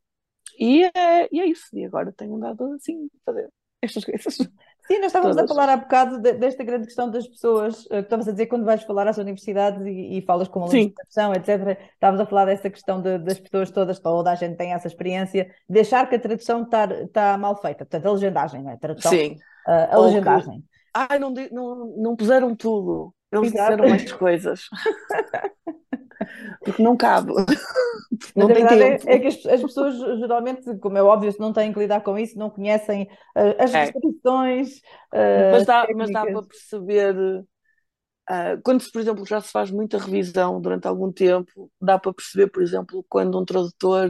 [0.59, 3.49] e, é, e é isso, e agora tenho andado assim a fazer
[3.81, 4.37] estas coisas.
[4.91, 5.51] Sim, nós estávamos Todas.
[5.51, 8.47] a falar há bocado de, desta grande questão das pessoas, uh, que estavas a dizer
[8.47, 11.79] quando vais falar às universidades e, e falas com alunos de tradução, etc.
[11.93, 15.53] Estavas a falar dessa questão de, das pessoas todas, toda a gente tem essa experiência,
[15.69, 18.73] de achar que a tradução está tá mal feita, portanto, a legendagem, não é?
[18.73, 19.33] A tradução, Sim.
[19.67, 20.61] Uh, a Ou legendagem.
[20.61, 23.71] Que, ai, não, não, não puseram tudo, eles Exato.
[23.75, 24.61] disseram mais coisas.
[26.63, 27.33] Porque não cabe.
[28.35, 29.09] Não tem verdade tempo.
[29.09, 32.17] É, é que as, as, pessoas, geralmente, como é óbvio, não têm que lidar com
[32.17, 33.85] isso, não conhecem uh, as é.
[33.85, 34.77] restrições.
[35.13, 37.15] Uh, mas, dá, mas dá para perceber.
[37.15, 42.47] Uh, quando, por exemplo, já se faz muita revisão durante algum tempo, dá para perceber,
[42.47, 44.09] por exemplo, quando um tradutor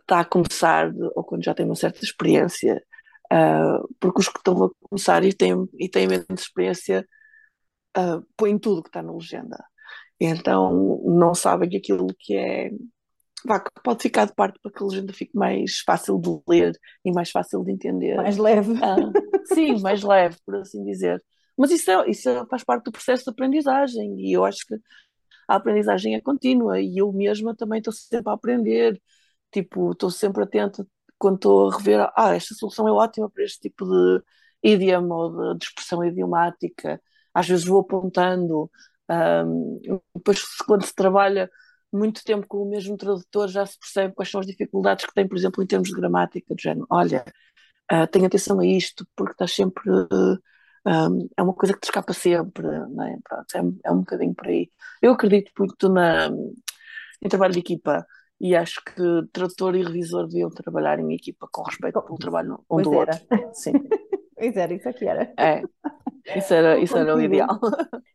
[0.00, 2.82] está a começar ou quando já tem uma certa experiência,
[4.00, 7.06] porque os que estão a começar e têm, e têm menos experiência
[7.96, 9.64] uh, põem tudo que está na legenda.
[10.20, 12.70] Então não sabem aquilo que é.
[13.44, 16.72] Vá, que pode ficar de parte para que a legenda fique mais fácil de ler
[17.04, 18.16] e mais fácil de entender.
[18.16, 18.72] Mais leve.
[18.72, 19.12] Uh,
[19.54, 21.22] sim, mais leve, por assim dizer.
[21.56, 24.74] Mas isso, é, isso é, faz parte do processo de aprendizagem e eu acho que
[25.48, 29.00] a aprendizagem é contínua e eu mesma também estou sempre a aprender.
[29.52, 30.86] Tipo, estou sempre atenta
[31.18, 34.22] quando estou a rever, ah, esta solução é ótima para este tipo de
[34.62, 37.00] idioma ou de expressão idiomática
[37.36, 38.70] às vezes vou apontando.
[39.10, 39.80] Um,
[40.14, 41.50] depois, quando se trabalha
[41.92, 45.28] muito tempo com o mesmo tradutor, já se percebe quais são as dificuldades que tem,
[45.28, 46.86] por exemplo, em termos de gramática, do género.
[46.90, 47.24] Olha,
[47.92, 50.38] uh, tenha atenção a isto, porque estás sempre uh,
[50.86, 53.18] Um, é uma coisa que te escapa sempre, é?
[53.24, 54.70] Pronto, é, é um bocadinho por aí.
[55.02, 56.28] Eu acredito muito na,
[57.20, 58.06] em trabalho de equipa
[58.40, 62.64] e acho que tradutor e revisor deviam trabalhar em equipa com respeito pelo trabalho um
[62.68, 63.20] Pois do era.
[63.20, 63.50] outro.
[63.54, 63.72] Sim,
[64.36, 65.32] Pois era, isso aqui era.
[65.38, 65.62] é.
[66.34, 67.58] Isso era, isso era o ideal.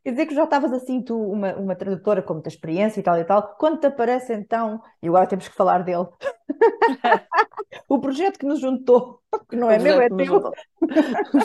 [0.04, 3.18] Quer dizer que já estavas assim, tu, uma, uma tradutora com muita experiência e tal
[3.18, 3.56] e tal.
[3.58, 6.08] Quando te aparece então, e agora temos que falar dele,
[7.88, 10.52] o projeto que nos juntou, que não é O meu, é teu.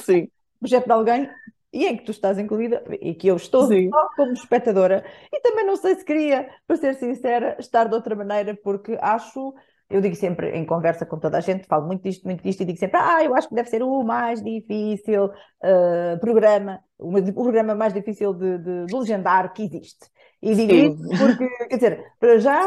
[0.02, 1.30] Sim, projeto de alguém,
[1.72, 3.90] e em que tu estás incluída, e que eu estou Sim.
[3.90, 5.04] só como espectadora.
[5.32, 9.54] E também não sei se queria, para ser sincera, estar de outra maneira, porque acho.
[9.88, 12.66] Eu digo sempre em conversa com toda a gente, falo muito disto, muito disto, e
[12.66, 15.30] digo sempre: Ah, eu acho que deve ser o mais difícil
[15.62, 20.06] eh, programa, o o programa mais difícil de, de- de legendar que existe.
[20.42, 20.90] E digo Sim.
[20.92, 22.66] isso porque, quer dizer, para já,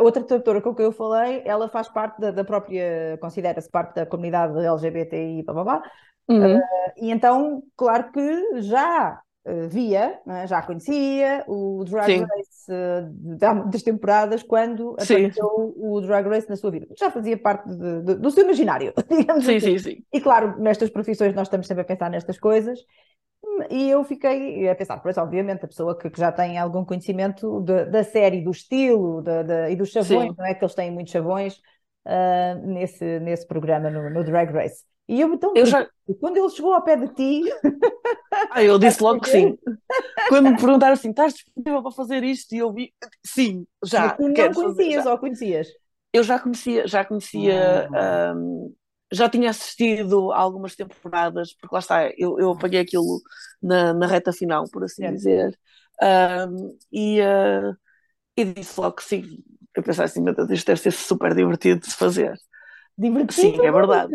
[0.00, 4.06] outra tradutora com quem eu falei, ela faz parte da, da própria, considera-se parte da
[4.06, 5.82] comunidade LGBTI, blá blá blá,
[6.28, 6.68] Uhum.
[6.96, 9.20] e então, claro que já
[9.68, 10.46] via, não é?
[10.46, 12.24] já conhecia o Drag Sim.
[12.24, 15.14] Race eh, de muitas temporadas quando Sim.
[15.14, 16.86] apareceu o Drag Race na sua vida.
[16.98, 19.78] Já fazia parte de- de- do seu imaginário, digamos Sim, assim.
[19.78, 20.04] sim, sim.
[20.12, 22.78] E claro, nestas profissões nós estamos sempre a pensar nestas coisas.
[23.70, 27.60] E eu fiquei a pensar, pois obviamente a pessoa que, que já tem algum conhecimento
[27.62, 30.34] da- da série, do estilo da- e dos chavões, Sim.
[30.36, 30.54] não é?
[30.54, 31.60] Que eles têm muitos chavões
[32.04, 34.84] ah, nesse, nesse programa, no, no Drag Race.
[35.08, 35.88] E eu então, Eu já.
[36.20, 37.50] quando ele chegou ao pé de ti,
[38.48, 39.58] Ah, eu disse logo que sim.
[40.26, 42.54] Quando me perguntaram assim, estás disponível para fazer isto?
[42.54, 45.06] E eu vi, sim, já, tu não fazer, conhecias já.
[45.06, 45.68] ou conhecias?
[46.12, 48.22] Eu já conhecia, já conhecia, Ah.
[48.36, 48.74] hum,
[49.12, 53.20] já tinha assistido a algumas temporadas, porque lá está, eu, eu apaguei aquilo
[53.62, 55.14] na, na reta final, por assim Certo.
[55.14, 55.58] dizer.
[56.02, 57.72] Hum, e, ah,
[58.36, 59.24] e disse logo que sim.
[59.76, 62.38] Eu pensei assim, meu Deus, isto deve ser super divertido de se fazer.
[62.98, 63.56] Divertido?
[63.58, 64.12] Sim, é verdade.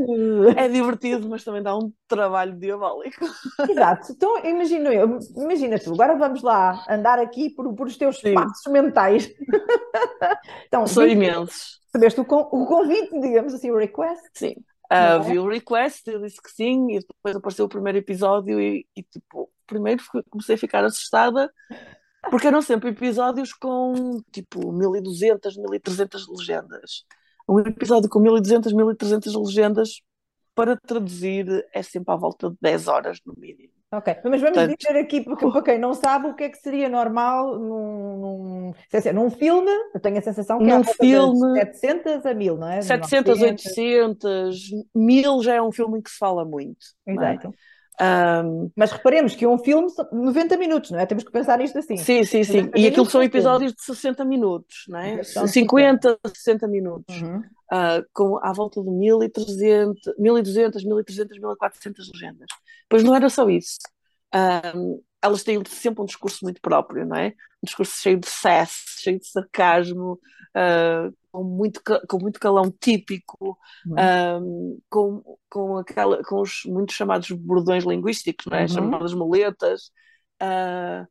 [0.57, 3.25] É divertido, mas também dá um trabalho diabólico.
[3.69, 4.11] Exato.
[4.11, 8.29] Então, imagina eu, imagina tu, agora vamos lá andar aqui por, por os teus Sim.
[8.29, 9.31] espaços mentais.
[10.67, 11.81] Então, São imensos.
[11.87, 14.23] recebeste o, o convite, digamos assim, o request.
[14.33, 14.55] Sim.
[14.89, 15.19] Não é?
[15.19, 19.03] vi o request, eu disse que sim, e depois apareceu o primeiro episódio e, e,
[19.03, 21.51] tipo, primeiro comecei a ficar assustada,
[22.29, 27.05] porque eram sempre episódios com tipo 1200, 1300 legendas.
[27.51, 30.01] Um episódio com 1200, 1300 legendas
[30.55, 33.69] para traduzir é sempre à volta de 10 horas no mínimo.
[33.93, 36.57] Ok, mas vamos Portanto- dizer aqui, porque para quem não sabe, o que é que
[36.59, 41.03] seria normal num, num, dizer, num filme, eu tenho a sensação que é Num volta
[41.03, 42.81] filme- das 700 a 1000, não é?
[42.81, 44.59] 700, 900, 800,
[44.95, 46.77] 1000 já é um filme em que se fala muito.
[47.05, 47.37] não é?
[48.03, 51.05] Ahm, Mas reparemos que um filme são 90 minutos, não é?
[51.05, 51.95] Temos que pensar nisto assim.
[51.97, 52.57] Sim, sim, sim.
[52.61, 55.21] 90 E aquilo são episódios de 60 minutos, não é?
[55.23, 57.43] São de 50, 60 minutos, Uhum.
[57.71, 62.47] ah, com à volta de 1300, 1200, 1300, 1400 legendas.
[62.89, 63.77] Pois não era só isso.
[64.33, 64.73] Ah,
[65.21, 67.27] elas têm sempre um discurso muito próprio, não é?
[67.61, 70.19] Um discurso cheio de sass, cheio de sarcasmo,
[70.55, 73.95] ah, com muito, com muito calão típico, Uhum.
[73.97, 74.39] ah,
[74.89, 78.61] com, com, aquela, com os muitos chamados bordões linguísticos, não é?
[78.63, 78.67] Uhum.
[78.67, 79.91] Chamadas muletas.
[80.39, 81.05] ah,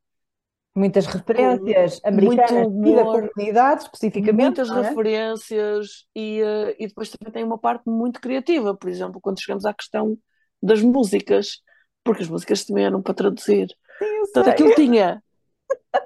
[0.75, 4.45] Muitas referências muito americanas e da comunidade, especificamente.
[4.59, 4.81] muitas é?
[4.83, 9.65] referências e, eh, e depois também tem uma parte muito criativa, por exemplo, quando chegamos
[9.65, 10.17] à questão
[10.63, 11.59] das músicas,
[12.05, 13.67] porque as músicas também eram para traduzir.
[13.99, 15.23] Sim, Portanto, aquilo tinha,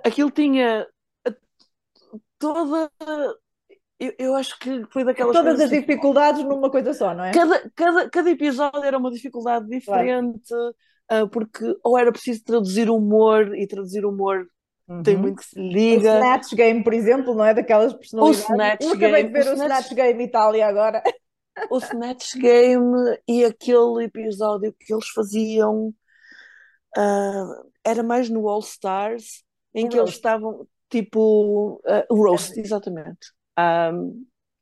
[0.03, 0.89] aquilo tinha
[1.27, 1.35] eh,
[2.39, 2.91] toda,
[3.99, 7.33] eu, eu acho que foi daquelas Todas as tipo, dificuldades numa coisa só, não é?
[7.33, 10.53] cada, cada, cada episódio era uma dificuldade diferente,
[11.09, 14.47] ah, porque ou era preciso traduzir humor, e traduzir humor
[15.03, 15.23] tem Uhum.
[15.23, 16.09] muito que se O liga.
[16.17, 17.55] Snatch Game, por exemplo, não é?
[17.55, 18.51] Daquelas personalidades.
[18.51, 21.03] Snatch eu acabei Game, de ver o o Snatch- Snatch Game Itália agora.
[21.71, 25.95] o Snatch Game e aquele episódio que eles faziam
[26.97, 32.59] ah, era mais no All Stars, em O que eles estavam tipo ah, o roast,
[32.59, 33.34] exatamente.
[33.57, 33.93] Ah,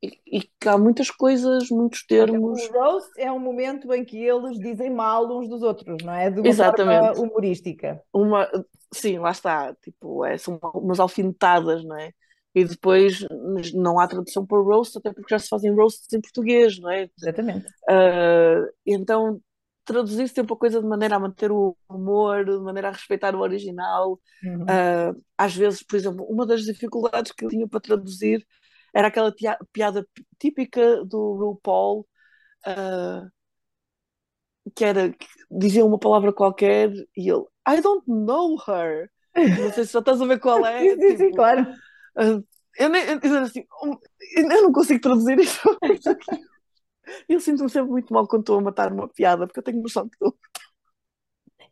[0.03, 2.61] e, e que há muitas coisas, muitos termos.
[2.69, 6.29] O roast é um momento em que eles dizem mal uns dos outros, não é?
[6.29, 7.15] De uma Exatamente.
[7.15, 8.03] forma humorística.
[8.13, 8.49] Uma,
[8.93, 12.11] sim, lá está, tipo, é, são umas alfinetadas, não é?
[12.55, 13.25] E depois
[13.73, 17.09] não há tradução para roast, até porque já se fazem roasts em português, não é?
[17.17, 17.67] Exatamente.
[17.89, 19.41] Uh, então,
[19.85, 23.41] traduzir sempre a coisa de maneira a manter o humor, de maneira a respeitar o
[23.41, 24.21] original.
[24.43, 24.65] Uhum.
[24.65, 28.45] Uh, às vezes, por exemplo, uma das dificuldades que eu tinha para traduzir
[28.95, 29.35] era aquela
[29.73, 30.07] piada
[30.39, 32.07] típica do RuPaul,
[32.67, 33.31] uh,
[34.75, 35.15] que era
[35.51, 39.11] dizia uma palavra qualquer e ele, I don't know her.
[39.35, 40.81] Não sei se já estás a ver qual é.
[40.81, 41.63] sim, sim, sim, tipo, claro.
[42.19, 42.45] uh,
[42.79, 43.97] eu, nem, eu, assim, "Um,
[44.37, 45.61] eu não consigo traduzir isso.
[47.29, 50.09] Eu sinto-me sempre muito mal quando estou a matar uma piada, porque eu tenho noção
[50.09, 50.37] que estou.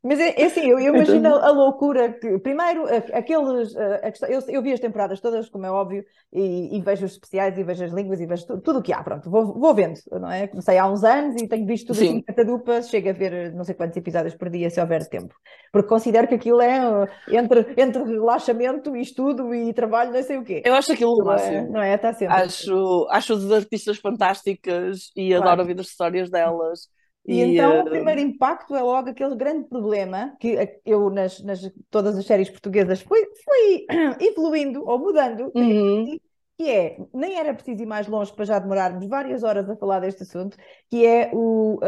[0.03, 4.29] Mas é, é assim, eu, eu imagino a, a loucura que, primeiro, aqueles, a, questão-
[4.31, 7.63] eu, eu vi as temporadas todas, como é óbvio, e, e vejo os especiais, e
[7.63, 10.31] vejo as línguas, e vejo tu- tudo o que há, pronto, vou, vou vendo, não
[10.31, 10.47] é?
[10.47, 12.23] Comecei há uns anos e tenho visto tudo assim, Sim.
[12.23, 15.35] catadupa, chego a ver não sei quantos episódios por dia, se houver tempo,
[15.71, 20.39] porque considero que aquilo é uh, entre, entre relaxamento e estudo e trabalho, não sei
[20.39, 20.63] o quê.
[20.65, 21.69] Eu acho aquilo Não é, máximo.
[21.69, 21.95] não é?
[21.95, 22.35] Está sempre.
[22.35, 25.43] Acho, acho as artistas fantásticas e Claro.
[25.43, 26.89] adoro ouvir as histórias delas.
[27.27, 31.61] E então eh, o primeiro impacto é logo aquele grande problema que eu nas, nas
[31.91, 33.87] todas as séries portuguesas fui, fui
[34.21, 36.19] evoluindo ou mudando, uhum.
[36.57, 40.01] que é, nem era preciso ir mais longe para já demorarmos várias horas a falar
[40.01, 40.57] deste assunto,
[40.89, 41.79] que é o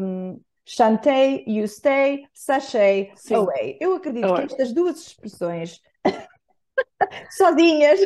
[0.00, 3.34] um, Chantei, You Stay, Sashay, Sim.
[3.34, 3.78] Away.
[3.80, 4.46] Eu acredito que Away.
[4.46, 5.80] estas duas expressões
[7.30, 8.00] sozinhas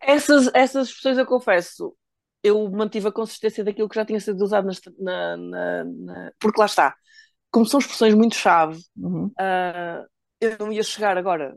[0.00, 1.94] Essas, essas expressões eu confesso,
[2.46, 6.60] eu mantive a consistência daquilo que já tinha sido usado nas- na, na- na- porque
[6.60, 6.96] lá está,
[7.50, 8.80] como são expressões muito chave,
[9.38, 10.04] ah,
[10.40, 11.56] eu não ia chegar agora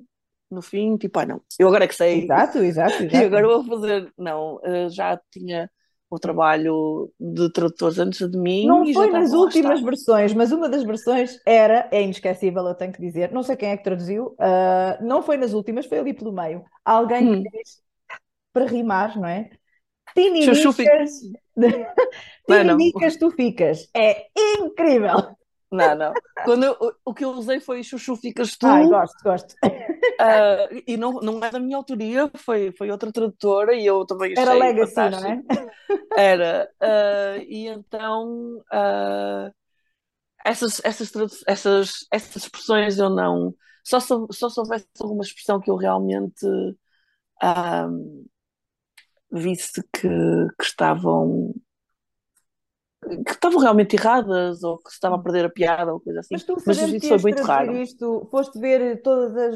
[0.52, 3.26] no fim, tipo, ah não, eu agora é que sei, Exato, exato, e exato.
[3.26, 5.72] agora vou fazer, não, ah, já tinha
[6.10, 10.68] o trabalho de tradutores antes de mim Não e foi nas últimas versões, mas uma
[10.70, 14.36] das versões era, é inesquecível, eu tenho que dizer, não sei quem é que traduziu,
[14.40, 16.66] ah, não foi nas últimas, foi ali pelo meio.
[16.84, 17.32] Alguém Hum.
[17.32, 17.82] que diz,
[18.54, 19.52] para rimar, não é?
[20.22, 21.22] Tininicas,
[22.48, 22.78] Não, não.
[22.78, 23.88] tininicas tu ficas.
[23.96, 24.28] É
[24.60, 25.36] incrível!
[25.72, 26.14] Não, não.
[26.46, 29.56] Quando eu- o, que eu usei foi Chuchu Ficas Tu, Ai, gosto, gosto.
[30.20, 34.36] ah, e não, não é da minha autoria, foi, foi outra tradutora e eu também
[34.36, 35.32] Era Legacy, não fantástico.
[35.32, 35.42] é?
[36.18, 36.70] Era.
[36.82, 39.52] ah, e então, ah,
[40.46, 41.12] essas, essas,
[41.48, 43.54] essas, essas expressões eu não.
[43.84, 46.46] Só se, só se houvesse alguma expressão que eu realmente
[47.42, 47.88] ah,
[49.32, 51.54] visse que, que estavam.
[53.26, 56.36] que estavam realmente erradas ou que se estava a perder a piada ou coisa assim.
[56.36, 57.82] Mas tu Mas isso foi muito raro.
[57.84, 59.56] isto, foste ver todas as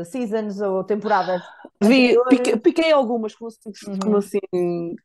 [0.00, 1.42] eh, seasons ou temporadas
[1.82, 3.98] Vi, piquei, piquei algumas, como assim, Uhum.
[3.98, 4.38] como assim,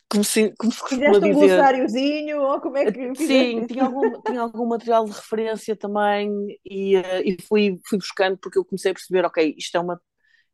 [0.09, 1.33] como se, como se costuma Fizeste um dizer.
[1.33, 6.29] glossáriozinho ou como é que fizeste Sim, tinha algum, tinha algum material de referência também
[6.65, 10.01] e, eh, e fui, fui buscando porque eu comecei a perceber, ok, isto é uma,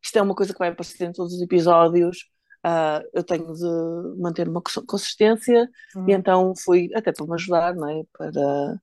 [0.02, 2.18] isto é uma coisa que vai aparecer em todos os episódios,
[2.64, 6.06] ah, eu tenho de manter uma cons- consistência Uhum.
[6.06, 8.02] e então fui, até para me ajudar, não é?
[8.12, 8.80] Para,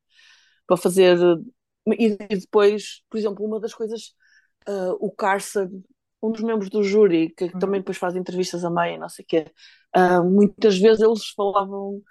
[0.67, 1.17] para fazer,
[1.87, 4.13] e, e depois, por exemplo, uma das coisas,
[4.67, 5.69] ah, o Carson,
[6.21, 7.57] um dos membros do júri, que Uhum.
[7.57, 9.45] também depois faz entrevistas a meia, não sei o quê,
[9.93, 12.01] ah, muitas vezes eles falavam,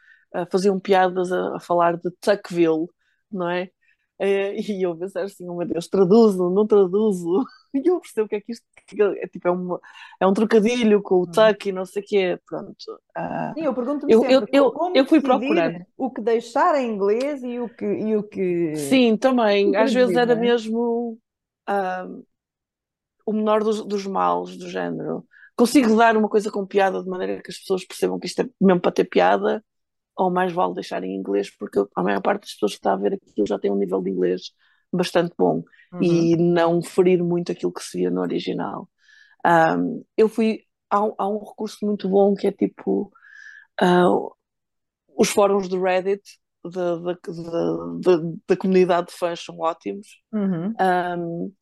[0.50, 2.86] faziam piadas a, a falar de Tuckville,
[3.30, 3.70] não é?
[4.18, 7.44] Eh, E eu pensei assim, oh meu Deus, traduzo, não traduzo.
[7.74, 8.64] E eu percebo que é que isto
[9.22, 9.78] é, tipo, é, uma,
[10.20, 11.26] é um trocadilho com o Uhum.
[11.26, 12.74] Tuck e não sei o quê, pronto.
[13.14, 15.86] Ah, Sim, eu pergunto-me Eu- sempre eu- eu- eu fui procurando.
[15.96, 18.74] o que deixar em inglês e o que, e o que...
[18.74, 19.74] Sim, também.
[19.76, 20.36] Às vezes era é?
[20.36, 21.18] mesmo
[21.66, 22.06] ah,
[23.26, 25.26] o menor dos, dos males, do género.
[25.56, 28.48] Consigo dar uma coisa com piada de maneira que as pessoas percebam que isto é
[28.60, 29.64] mesmo para ter piada,
[30.18, 32.96] ou mais vale deixar em inglês, porque a maior parte das pessoas que está a
[32.96, 34.52] ver aquilo já tem um nível de inglês
[34.92, 36.02] bastante bom Uhum.
[36.02, 38.88] e não ferir muito aquilo que se via no original.
[39.44, 39.76] Ah,
[40.16, 40.64] eu fui.
[40.90, 43.12] Há, um- há um recurso muito bom que é tipo
[43.80, 44.06] ah,
[45.16, 46.22] os fóruns do Reddit
[46.64, 50.06] da, da, da, da- da comunidade de fãs são ótimos.
[50.32, 50.74] Uhum.
[50.80, 51.52] Um,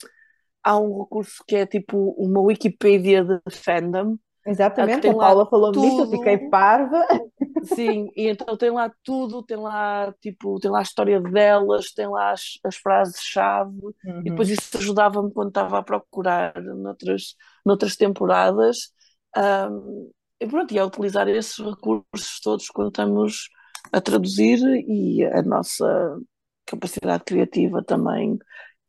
[0.62, 4.16] há um recurso que é tipo uma Wikipédia de fandom.
[4.46, 7.06] Exatamente, a Paula falou-me disso, eu fiquei parva.
[7.66, 12.06] Sim, e então tem lá tudo, tem lá tipo, tem lá a história delas, tem
[12.08, 13.76] lá as, as frases-chave,
[14.24, 18.92] e depois isso ajudava-me quando estava a procurar noutras, noutras temporadas.
[19.36, 23.48] Um, e pronto, e a utilizar esses recursos todos quando estamos
[23.92, 26.18] a traduzir e a nossa
[26.66, 28.38] capacidade criativa também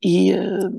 [0.04, 0.70] e eh,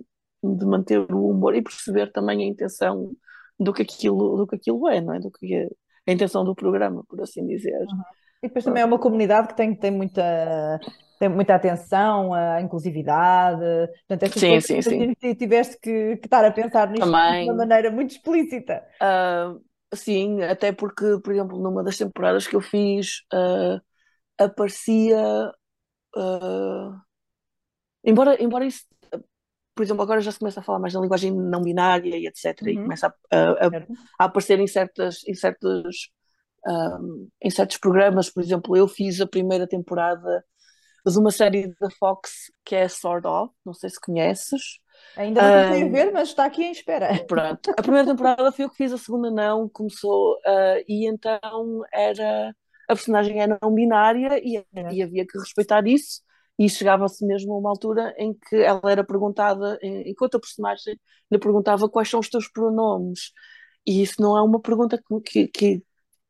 [0.42, 3.12] de manter o humor e perceber também a intenção
[3.58, 5.20] do que aquilo, do que aquilo é, não é?
[5.20, 5.68] Do que é
[6.08, 7.86] a intenção do programa, por assim dizer.
[8.42, 10.22] E depois também é uma comunidade que tem, tem muita,
[11.18, 13.60] tem muita atenção à inclusividade.
[14.06, 15.14] Portanto, essas Sim, coisas sim, sim.
[15.20, 17.44] que tiveste que, que estar a pensar nisto Também.
[17.44, 18.84] de uma maneira muito explícita.
[19.00, 19.54] Ah,
[19.94, 23.80] sim, até porque, por exemplo, numa das temporadas que eu fiz, ah,
[24.38, 25.52] aparecia.
[26.16, 27.02] ah,
[28.04, 28.84] embora, embora isso,
[29.78, 32.72] por exemplo, agora já se começa a falar mais na linguagem não binária e etc.
[32.72, 32.82] E Uhum.
[32.84, 33.70] começa a, a- a-
[34.20, 36.10] a aparecer em certas, em certos,
[36.66, 38.30] um, em certos programas.
[38.30, 40.44] Por exemplo, eu fiz a primeira temporada
[41.06, 44.80] de uma série da Fox que é Sword Off, não sei se conheces.
[45.16, 47.08] Ainda não a Ah, ver, mas está aqui em espera.
[47.26, 51.82] Pronto, a primeira temporada foi eu que fiz, a segunda não, começou, ah, e então
[51.92, 52.54] era
[52.88, 54.94] a personagem era não binária e, Certo.
[54.94, 56.22] e havia que respeitar isso.
[56.58, 60.98] E chegava-se mesmo a uma altura em que ela era perguntada, enquanto a personagem
[61.30, 63.32] lhe perguntava quais são os teus pronomes.
[63.86, 65.78] E isso não é uma pergunta que, que,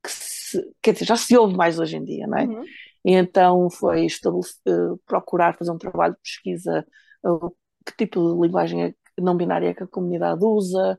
[0.02, 2.44] que, se, quer dizer, já se ouve mais hoje em dia, não é?
[2.44, 2.64] Uhum.
[3.04, 6.86] E então foi uh, procurar fazer um trabalho de pesquisa,
[7.24, 7.50] uh,
[7.86, 10.98] que tipo de linguagem é, não binária é que a comunidade usa,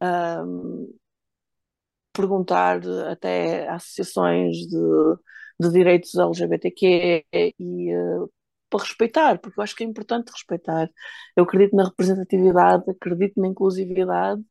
[0.00, 0.88] uhum.
[2.12, 5.16] perguntar até associações de,
[5.60, 8.30] de direitos LGBTQ e uh,
[8.70, 10.90] para respeitar, porque eu acho que é importante respeitar.
[11.36, 14.42] Eu acredito na representatividade, acredito na inclusividade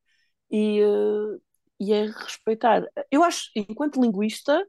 [0.52, 1.42] e, uh,
[1.80, 2.84] e é respeitar.
[3.12, 4.60] Eu acho, enquanto linguista,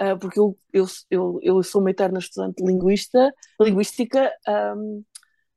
[0.00, 4.32] uh, porque eu, eu, eu, eu sou uma eterna estudante de linguista, linguística,
[4.76, 5.04] um,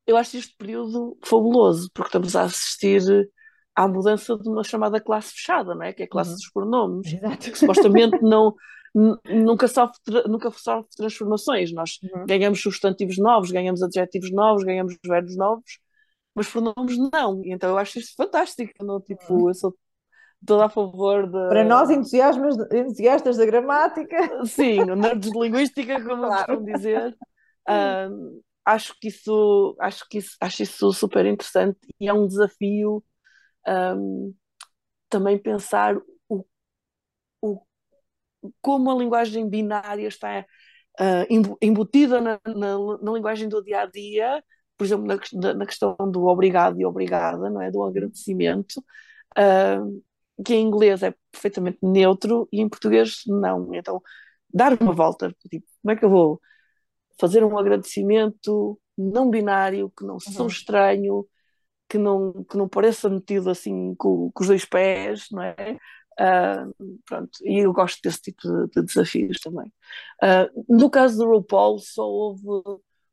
[0.08, 3.02] eu acho este período fabuloso, porque estamos a assistir
[3.76, 5.92] à mudança de uma chamada classe fechada, não é?
[5.92, 6.36] que é a classe uhum.
[6.36, 7.52] dos pronomes, Exato.
[7.52, 8.56] que supostamente não,
[8.96, 11.74] nunca sofre, nunca sofre transformações.
[11.74, 12.26] Nós uhum.
[12.26, 15.80] ganhamos substantivos novos, ganhamos adjetivos novos, ganhamos verbos novos,
[16.34, 17.44] mas pronomes não.
[17.44, 18.72] E então eu acho isto fantástico.
[18.84, 19.02] Não?
[19.02, 19.50] Tipo, uhum.
[19.50, 19.76] eu sou
[20.46, 21.50] toda a favor de.
[21.50, 24.46] Para nós, entusiastas da gramática.
[24.46, 26.54] Sim, nerds de linguística, como claro.
[26.54, 27.16] eu costumo dizer.
[27.68, 33.04] Uh, acho que isso acho que isso, acho isso super interessante e é um desafio
[33.68, 34.36] um,
[35.10, 35.96] também pensar
[38.62, 40.46] como a linguagem binária está
[41.00, 44.44] uh, embutida na, na, na, linguagem do dia a dia,
[44.78, 47.72] por exemplo, na, na, questão do obrigado e obrigada, não é?
[47.72, 48.84] Do agradecimento,
[49.38, 50.04] uh,
[50.44, 53.74] que em inglês é perfeitamente neutro e em português não.
[53.74, 54.02] Então,
[54.54, 56.42] dar uma volta, tipo, como é que eu vou
[57.20, 60.48] fazer um agradecimento não binário, que não uhum.
[60.48, 61.28] estranho,
[61.90, 65.78] que não, que não pareça metido assim com, com os dois pés, não é?
[66.20, 69.72] Uh, pronto, e eu gosto desse tipo de, de desafios também.
[70.24, 72.44] Uh, no caso do RuPaul, só houve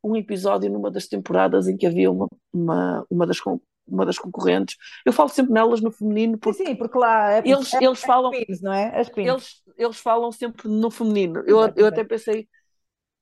[0.05, 3.39] um episódio numa das temporadas em que havia uma, uma, uma, das,
[3.87, 4.77] uma das concorrentes.
[5.05, 8.07] Eu falo sempre nelas no feminino porque, sim, porque lá é, eles, é, eles é
[8.07, 8.99] falam queens, não é?
[8.99, 11.41] As Eles, eles falam sempre no feminino.
[11.47, 12.49] Eu, eu até pensei,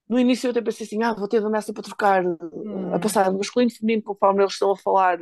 [0.08, 2.94] no início eu até pensei assim, ah, vou ter de andar sempre a trocar, hum.
[2.94, 5.18] a passar de masculino e feminino conforme eles estão a falar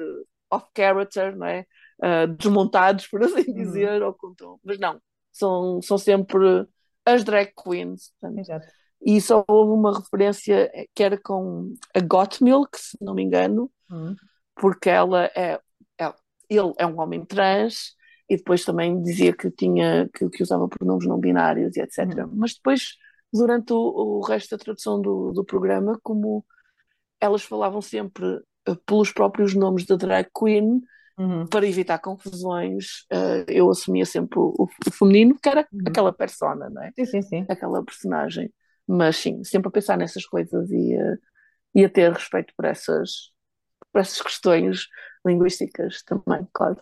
[0.50, 1.66] off character, não é?
[2.02, 3.54] Uh, desmontados, por assim uhum.
[3.54, 4.34] dizer, ou com
[4.64, 5.00] Mas não,
[5.32, 6.66] são, são sempre
[7.04, 8.12] as drag queens.
[8.36, 8.66] Exato.
[9.00, 13.70] E só houve uma referência que era com a Got Milk, se não me engano,
[13.90, 14.14] uhum.
[14.56, 15.60] porque ela é,
[16.00, 16.14] é,
[16.50, 17.94] ele é um homem trans
[18.28, 21.98] e depois também dizia que tinha que, que usava pronomes não binários e etc.
[21.98, 22.32] Uhum.
[22.34, 22.96] Mas depois,
[23.32, 26.44] durante o, o resto da tradução do, do programa, como
[27.20, 28.26] elas falavam sempre
[28.68, 30.82] uh, pelos próprios nomes da drag queen,
[31.18, 31.46] Uhum.
[31.46, 35.80] Para evitar confusões, uh, eu assumia sempre o, o feminino, que era uhum.
[35.86, 36.92] aquela persona, não é?
[36.92, 37.46] Sim, sim, sim.
[37.48, 38.52] Aquela personagem.
[38.86, 41.18] Mas sim, sempre a pensar nessas coisas e, uh,
[41.74, 43.32] e a ter respeito por essas,
[43.92, 44.86] por essas questões
[45.26, 46.80] linguísticas também, claro.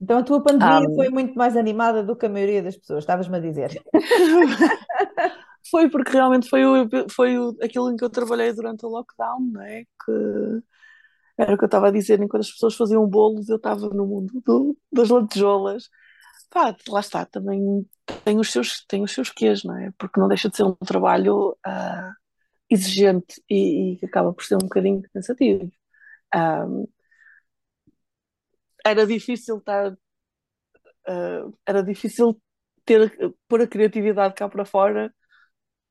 [0.00, 3.36] Então a tua pandemia foi muito mais animada do que a maioria das pessoas, estavas-me
[3.36, 3.82] a dizer.
[5.70, 9.40] foi porque realmente foi, o, foi o, aquilo em que eu trabalhei durante o lockdown,
[9.52, 9.82] não é?
[9.82, 10.62] Que
[11.38, 14.06] era o que eu estava a dizer, enquanto as pessoas faziam bolos, eu estava no
[14.06, 15.88] mundo do, das lantejoulas.
[16.50, 17.86] Pá, lá está, também
[18.24, 19.90] tem os seus, tem os seus quês, não é?
[19.98, 22.12] Porque não deixa de ser um trabalho uh,
[22.70, 25.70] exigente e, que acaba por ser um bocadinho cansativo.
[26.34, 26.86] Um,
[28.84, 29.92] era difícil estar.
[31.08, 32.40] Uh, era difícil
[32.84, 33.12] ter,
[33.48, 35.12] pôr a criatividade cá para fora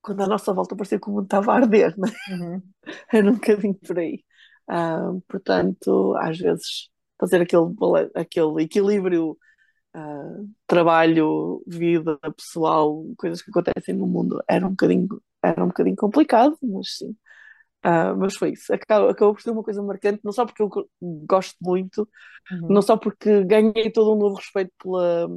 [0.02, 2.34] quando a nossa volta parecia que o mundo estava a arder, não é?
[2.34, 2.62] Uhum.
[3.14, 4.24] Era um bocadinho por aí.
[4.70, 6.90] Uh, portanto, às vezes
[7.20, 7.64] fazer aquele,
[8.16, 9.38] aquele equilíbrio
[9.96, 15.96] uh, trabalho, vida pessoal, coisas que acontecem no mundo era um bocadinho, era um bocadinho
[15.96, 17.16] complicado, mas sim.
[17.84, 18.74] Uh, mas foi isso.
[18.74, 20.70] Acabou, acabou por ser uma coisa marcante, não só porque eu
[21.02, 22.08] gosto muito,
[22.52, 22.68] uhum.
[22.70, 25.28] não só porque ganhei todo um novo respeito pela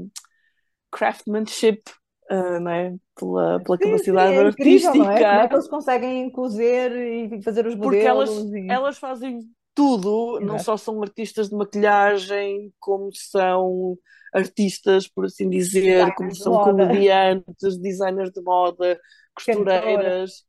[0.91, 1.83] craftsmanship
[2.31, 2.95] uh, não é?
[3.19, 4.97] pela, pela sim, capacidade sim, é artística.
[4.97, 5.19] Incrível, é?
[5.19, 8.31] Como é que eles conseguem cozer e fazer os modelos?
[8.31, 8.71] Porque elas, e...
[8.71, 9.41] elas fazem
[9.75, 10.47] tudo, Exato.
[10.47, 13.99] não só são artistas de maquilhagem, como são
[14.33, 18.99] artistas, por assim dizer, designers como são comediantes, designers de moda,
[19.35, 20.45] costureiras,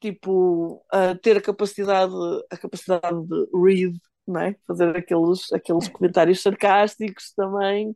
[0.00, 2.14] tipo, uh, ter a capacidade,
[2.50, 4.56] a capacidade de read, não é?
[4.66, 7.94] fazer aqueles, aqueles comentários sarcásticos também.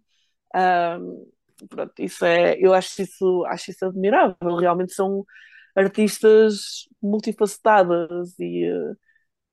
[0.55, 1.27] Um,
[1.69, 4.57] pronto, isso é, eu acho isso, acho isso admirável.
[4.57, 5.25] Realmente são
[5.77, 8.97] artistas multifacetadas e, uh,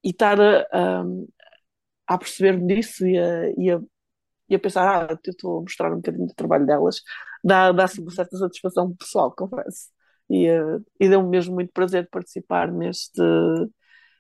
[0.04, 1.04] e estar a,
[2.08, 3.80] a, perceber-me disso e a, e, a,
[4.50, 7.02] e a pensar, ah, eu estou a mostrar um bocadinho do trabalho delas,
[7.44, 9.90] dá, dá-se uma certa satisfação pessoal, confesso.
[10.30, 13.22] E, uh, e deu-me mesmo muito prazer participar neste,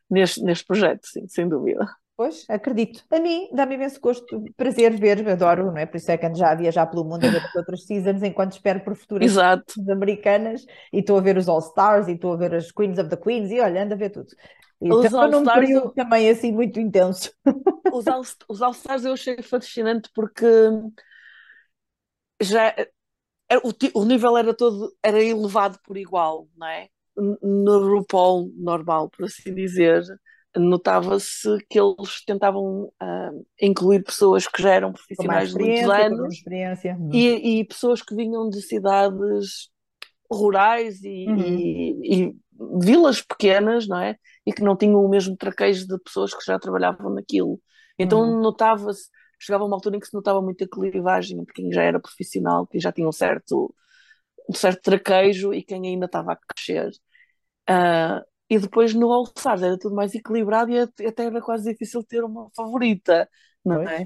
[0.09, 1.87] neste, neste projeto, sim, sem dúvida.
[2.21, 3.03] Pois, acredito.
[3.09, 5.85] A mim dá-me imenso gosto, prazer ver, adoro, não é?
[5.87, 8.21] Por isso é que ando já a viajar pelo mundo a ver as outras seasons
[8.23, 9.75] enquanto espero por futuras Exato.
[9.89, 13.09] americanas e estou a ver os All Stars e estou a ver as Queens of
[13.09, 14.29] the Queens e olha, ando a ver tudo.
[14.89, 17.31] Os num All-Stars período eu- também assim muito intenso.
[17.89, 20.45] Os All, os All Stars eu achei fascinante porque
[22.41, 22.67] já
[23.49, 26.89] era- o, ti- o nível era todo era elevado por igual, não é?
[27.17, 30.03] No RuPaul normal, por assim dizer,
[30.57, 33.31] notava-se que eles tentavam ah,
[33.61, 36.45] incluir pessoas que já eram profissionais de muitos anos.
[36.99, 37.25] Uhum.
[37.25, 39.69] e, e pessoas que vinham de cidades
[40.31, 41.71] rurais e, Uhum.
[41.89, 42.35] e- e
[42.83, 44.17] vilas pequenas, não é?
[44.45, 47.59] E que não tinham o mesmo traquejo de pessoas que já trabalhavam naquilo.
[47.99, 48.35] Então Uhum.
[48.41, 52.67] notava-se, chegava uma altura em que se notava muita clivagem entre quem já era profissional,
[52.67, 53.73] quem já tinha um certo,
[54.49, 56.91] um certo traquejo e quem ainda estava a crescer.
[57.67, 60.77] Ah, e depois no All Stars era tudo mais equilibrado e
[61.07, 63.27] até era quase difícil ter uma favorita,
[63.63, 64.05] não é?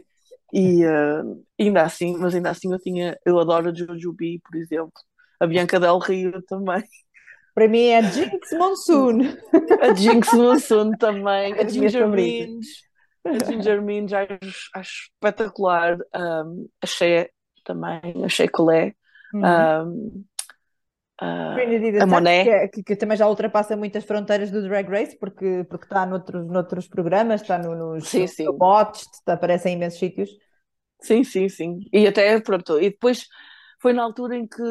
[0.54, 1.24] E ah,
[1.60, 4.94] ainda assim, mas ainda assim eu tinha, eu adoro a Jujubee, por exemplo,
[5.40, 6.84] a Bianca Del Rio também,
[7.56, 9.20] Para mim é Jinx Monsoon.
[9.82, 12.08] a Jinx Monsoon também, É a Ginger.
[12.08, 12.68] Minj,
[13.26, 17.30] a Ginger Minj acho, acho espetacular, um, a Shea
[17.66, 18.96] também, a Shea Collet,
[19.34, 19.42] Uhum.
[19.44, 20.26] um,
[21.54, 22.44] Trinity the a Monet.
[22.44, 26.06] que, é- que- que também já ultrapassa muitas fronteiras do Drag Race, porque, porque está
[26.06, 30.30] noutros, noutros programas, está no, nos Sim, está, aparece em imensos sítios.
[31.02, 31.80] Sim, sim, sim.
[31.94, 33.28] E até, pronto, e depois
[33.82, 34.62] foi na altura em que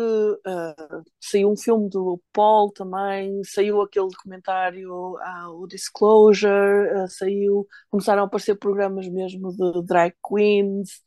[0.46, 7.66] ah, saiu um filme do Paul também, saiu aquele documentário, ah, o Disclosure, ah, saiu,
[7.90, 11.00] começaram a aparecer programas mesmo de drag queens,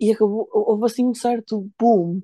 [0.00, 2.20] e acabou, houve assim um certo boom.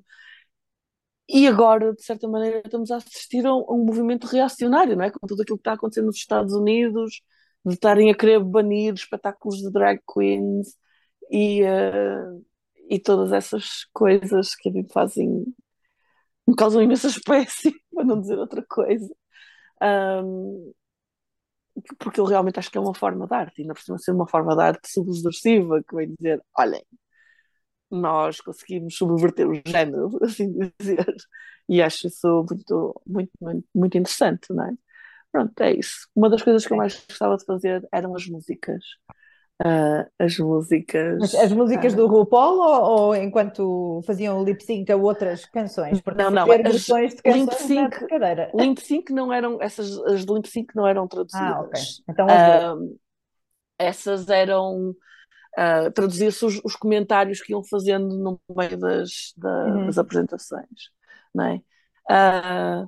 [1.29, 5.11] E agora, de certa maneira, estamos a assistir a um, um movimento reacionário, não é?
[5.11, 7.21] Com tudo aquilo que está acontecendo nos Estados Unidos,
[7.65, 10.75] de estarem a querer banir espetáculos de drag queens
[11.31, 12.23] e, eh,
[12.89, 15.45] e todas essas coisas que a mim fazem,
[16.47, 19.09] me causam imensa espécie, para não dizer outra coisa.
[19.81, 20.71] Ahm,
[21.99, 24.27] porque eu realmente acho que é uma forma de arte, e por cima ser uma
[24.27, 26.83] forma de arte subversiva, que vem dizer, olhem,
[27.91, 31.15] nós conseguimos subverter o género, assim dizer,
[31.67, 34.73] e acho isso muito, muito, muito, muito interessante, não é?
[35.31, 36.07] Pronto, é isso.
[36.15, 38.83] Uma das coisas que eu mais gostava de fazer eram as músicas.
[39.63, 41.19] Ah, as músicas.
[41.19, 46.01] Mas as músicas ah, do RuPaul ou, ou enquanto faziam lip sync a outras canções?
[46.01, 48.55] Porque Não, não, as versões de lip canções não é sync-.
[48.55, 51.47] Lip sync não eram, essas, as de lip sync não eram traduzidas.
[51.47, 51.81] Ah, ok.
[52.09, 52.41] Então as.
[52.41, 52.75] Ah,
[53.77, 54.95] essas eram.
[55.57, 59.85] Ah, traduzia-se os, os comentários que iam fazendo no meio das, da- Uhum.
[59.85, 60.91] das apresentações,
[61.33, 61.61] não é?
[62.09, 62.87] Ah,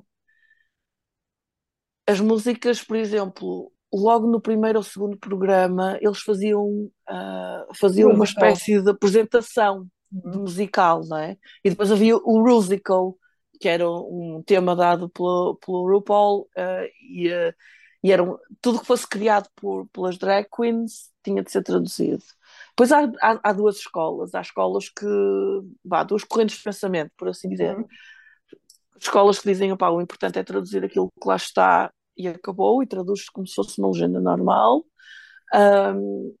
[2.06, 8.24] as músicas, por exemplo, logo no primeiro ou segundo programa, eles faziam, ah, faziam uma
[8.24, 10.38] espécie de apresentação de Uhum.
[10.38, 11.36] musical, não é?
[11.64, 13.16] E depois havia o Rusical,
[13.60, 17.54] que era um tema dado pelo, pelo RuPaul, ah, e, ah,
[18.02, 22.22] e era um- tudo que fosse criado por, pelas drag queens tinha de ser traduzido.
[22.76, 25.06] Depois há, há, há duas escolas, há escolas que,
[25.84, 27.76] vá, duas correntes de pensamento, por assim dizer.
[27.76, 27.86] Uhum.
[29.00, 32.86] Escolas que dizem, opá, o importante é traduzir aquilo que lá está e acabou, e
[32.86, 34.84] traduz como se fosse uma legenda normal.
[35.52, 36.34] Ahm,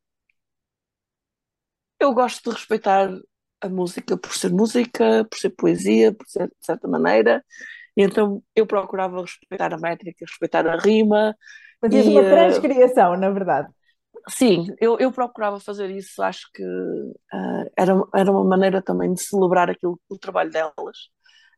[2.00, 3.10] eu gosto de respeitar
[3.60, 7.44] a música por ser música, por ser poesia, por ser de certa maneira,
[7.96, 11.34] e então eu procurava respeitar a métrica, respeitar a rima.
[11.80, 13.68] Fazias uma eh, transcriação, na verdade.
[14.30, 16.62] Sim, eu, eu procurava fazer isso, acho que
[17.32, 20.96] ah, era, era uma maneira também de celebrar aquilo, o trabalho delas,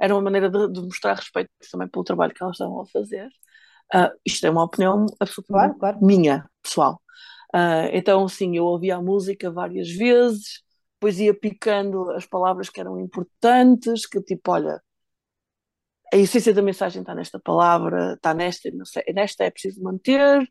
[0.01, 3.29] era uma maneira de, de mostrar respeito também pelo trabalho que elas estavam a fazer.
[3.95, 6.07] Ah, isto é uma opinião absolutamente Claro, claro.
[6.07, 7.01] minha, pessoal.
[7.55, 10.63] Ah, então, sim, eu ouvia a música várias vezes,
[10.95, 14.81] depois ia picando as palavras que eram importantes, que tipo, olha,
[16.13, 20.47] a essência da mensagem está nesta palavra, está nesta, sei, nesta é preciso manter,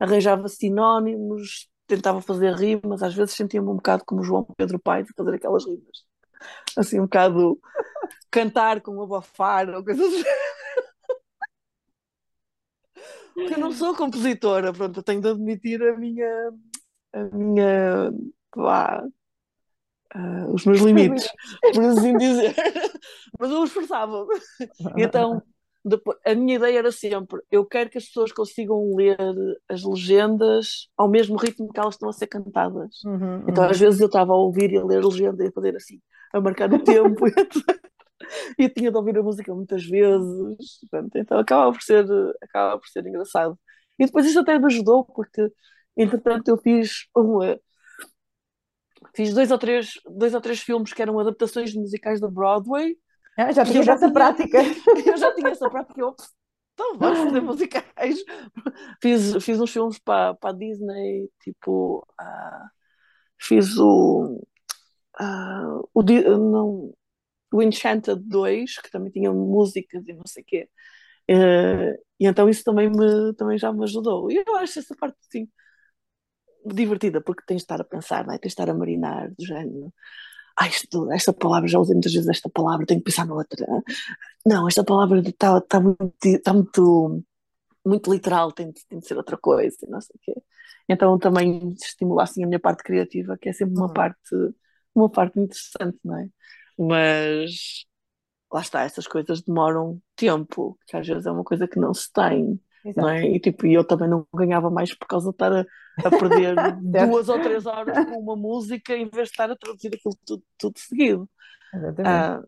[0.00, 5.14] arranjava sinónimos, tentava fazer rimas, às vezes sentia-me um bocado como João Pedro Paes a
[5.16, 6.04] fazer aquelas rimas.
[6.76, 7.60] Assim, um bocado
[8.30, 10.24] cantar com abafar ou coisas assim.
[13.34, 16.52] Porque eu não sou compositora, pronto, eu tenho de admitir a minha,
[17.12, 18.12] a minha,
[18.54, 19.02] vá,
[20.14, 21.30] ah, os meus limites,
[21.72, 22.54] por assim dizer.
[23.38, 24.28] Mas eu esforçava-me.
[24.96, 25.42] Então,
[25.84, 29.16] depois, a minha ideia era sempre: eu quero que as pessoas consigam ler
[29.68, 33.02] as legendas ao mesmo ritmo que elas estão a ser cantadas.
[33.04, 33.70] Uhum, Então, uhum.
[33.70, 36.00] às vezes, eu estava a ouvir e a ler a legenda e a fazer assim,
[36.32, 37.24] a marcar o tempo,
[38.58, 40.78] e tinha de ouvir a música muitas vezes.
[40.90, 42.04] Portanto, então, acaba por ser,
[42.42, 43.58] acaba por ser engraçado.
[43.98, 45.50] E depois isso até me ajudou, porque
[45.96, 47.58] entretanto eu fiz uma,
[49.14, 52.96] fiz dois ou três, dois ou três filmes que eram adaptações musicais da Broadway.
[53.40, 54.58] Ah, já E eu tinha já essa tinha- prática.
[55.06, 56.14] Eu já tinha essa prática, eu,
[56.74, 58.24] então vamos fazer musicais.
[59.02, 62.68] Fiz, fiz uns filmes para, a Disney, tipo, ah,
[63.40, 64.40] fiz o,
[65.18, 66.94] ah, o, não,
[67.52, 70.68] o Enchanted 2, que também tinha músicas e não sei o quê.
[71.28, 74.30] Eh, e então isso também, me, também já me ajudou.
[74.30, 75.48] E eu acho essa parte assim,
[76.64, 78.38] divertida, porque tens de estar a pensar, é?
[78.38, 79.92] tens de estar a marinar, do género.
[80.60, 83.66] Ah, isto, esta palavra, já usei muitas vezes esta palavra, tenho que pensar noutra.
[84.46, 87.24] Não, esta palavra está tá muito, tá muito,
[87.86, 90.42] muito literal, tem, de- tem de ser outra coisa, não sei o quê.
[90.88, 93.94] Então também estimula assim a minha parte criativa, que é sempre uma Uhum.
[93.94, 94.36] parte,
[94.94, 96.28] uma parte interessante, não é?
[96.78, 97.86] Mas
[98.52, 102.12] lá está, essas coisas demoram tempo, que às vezes é uma coisa que não se
[102.12, 102.60] tem,
[102.96, 103.24] não é?
[103.28, 105.64] E tipo, eu também não ganhava mais por causa de estar a,
[106.04, 106.56] a perder
[106.96, 110.42] duas ou três horas com uma música em vez de estar a traduzir aquilo tudo,
[110.58, 111.28] tudo seguido.
[111.72, 112.30] Exatamente.
[112.30, 112.42] Ah,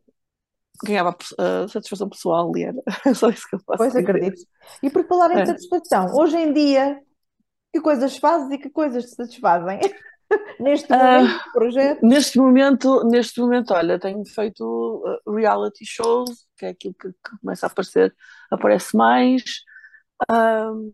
[0.85, 2.83] ganhava a satisfação pessoal e era
[3.16, 4.22] só isso que eu posso Pois dizer.
[4.22, 4.43] acredito.
[4.83, 5.45] E por falar em É.
[5.45, 7.01] satisfação, hoje em dia,
[7.72, 9.80] que coisas fazes e que coisas te satisfazem?
[10.59, 12.03] Neste Ah, momento do projeto?
[12.03, 14.62] Neste momento, neste momento, olha, tenho feito
[15.26, 18.14] uh, reality shows, que é aquilo que, que começa a aparecer,
[18.51, 19.43] aparece mais.
[20.29, 20.91] Ahm,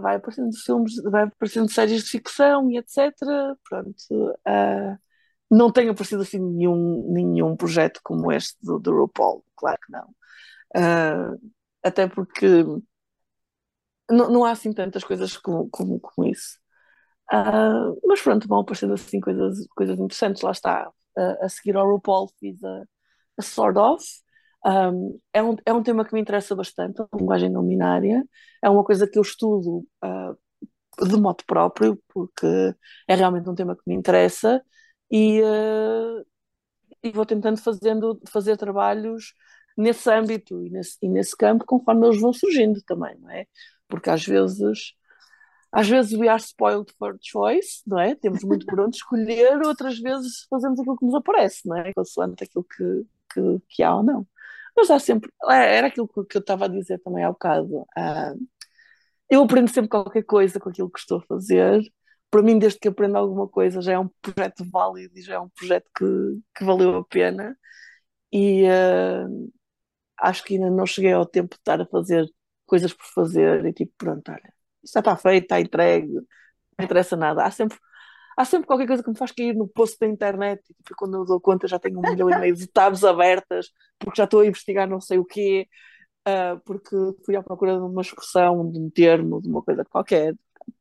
[0.00, 3.56] vai aparecendo filmes, vai aparecendo séries de ficção e etc.
[3.68, 3.94] Pronto,
[4.46, 4.98] ah,
[5.50, 10.14] não tenho aparecido assim nenhum, nenhum projeto como este do, do RuPaul, claro que não.
[10.76, 11.34] Ah,
[11.84, 12.64] até porque
[14.10, 16.58] não, há assim tantas coisas como, como, como isso.
[17.32, 20.42] Ah, mas pronto, vão aparecendo assim coisas, coisas interessantes.
[20.42, 20.90] Lá está,
[21.42, 22.84] a, seguir ao RuPaul fiz a,
[23.38, 24.04] a Sort of.
[24.64, 28.24] Um, é, um, é um tema que me interessa bastante, a linguagem não binária.
[28.62, 30.34] É uma coisa que eu estudo ah,
[31.00, 32.46] de modo próprio, porque
[33.08, 34.62] é realmente um tema que me interessa
[35.10, 36.22] e, ah,
[37.02, 39.34] e vou tentando fazendo, fazer trabalhos
[39.76, 43.46] nesse âmbito e nesse, e nesse campo conforme eles vão surgindo também, não é?
[43.88, 44.94] Porque às vezes
[45.72, 48.14] às vezes we are spoiled for choice, não é?
[48.14, 51.92] Temos muito por onde escolher, outras vezes fazemos aquilo que nos aparece, não é?
[51.94, 54.26] Consoante aquilo que, que, que há ou não.
[54.76, 57.86] Mas há sempre, é, era aquilo que eu estava a dizer também há bocado.
[57.96, 58.34] ah,
[59.28, 61.82] eu aprendo sempre qualquer coisa com aquilo que estou a fazer.
[62.30, 65.40] Para mim, desde que aprendo alguma coisa, já é um projeto válido e já é
[65.40, 66.04] um projeto que,
[66.56, 67.56] que valeu a pena.
[68.32, 69.26] E ah,
[70.18, 72.26] acho que ainda não cheguei ao tempo de estar a fazer
[72.66, 74.52] coisas por fazer e tipo, pronto, olha,
[74.82, 77.44] isto já está feito, está entregue, não interessa nada.
[77.44, 77.78] Há sempre,
[78.36, 81.16] há sempre qualquer coisa que me faz cair no post da internet e tipo, quando
[81.18, 83.68] eu dou conta já tenho um milhão e meio de tabs abertas
[83.98, 85.68] porque já estou a investigar não sei o quê,
[86.24, 90.34] ah, porque fui à procura de uma expressão, de um termo, de uma coisa qualquer.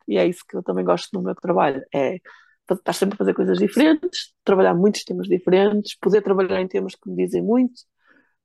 [0.07, 2.19] E é isso que eu também gosto no meu trabalho, é
[2.71, 7.09] estar sempre a fazer coisas diferentes, trabalhar muitos temas diferentes, poder trabalhar em temas que
[7.09, 7.81] me dizem muito,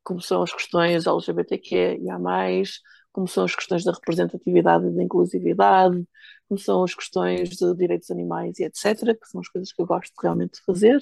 [0.02, 2.80] como são as questões LGBTQ e há mais,
[3.12, 6.04] como são as questões da representatividade e da inclusividade,
[6.48, 9.86] como são as questões de direitos animais e etc., que são as coisas que eu
[9.86, 11.00] gosto realmente de fazer.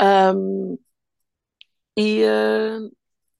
[0.00, 0.78] Um,
[1.96, 2.90] e, uh,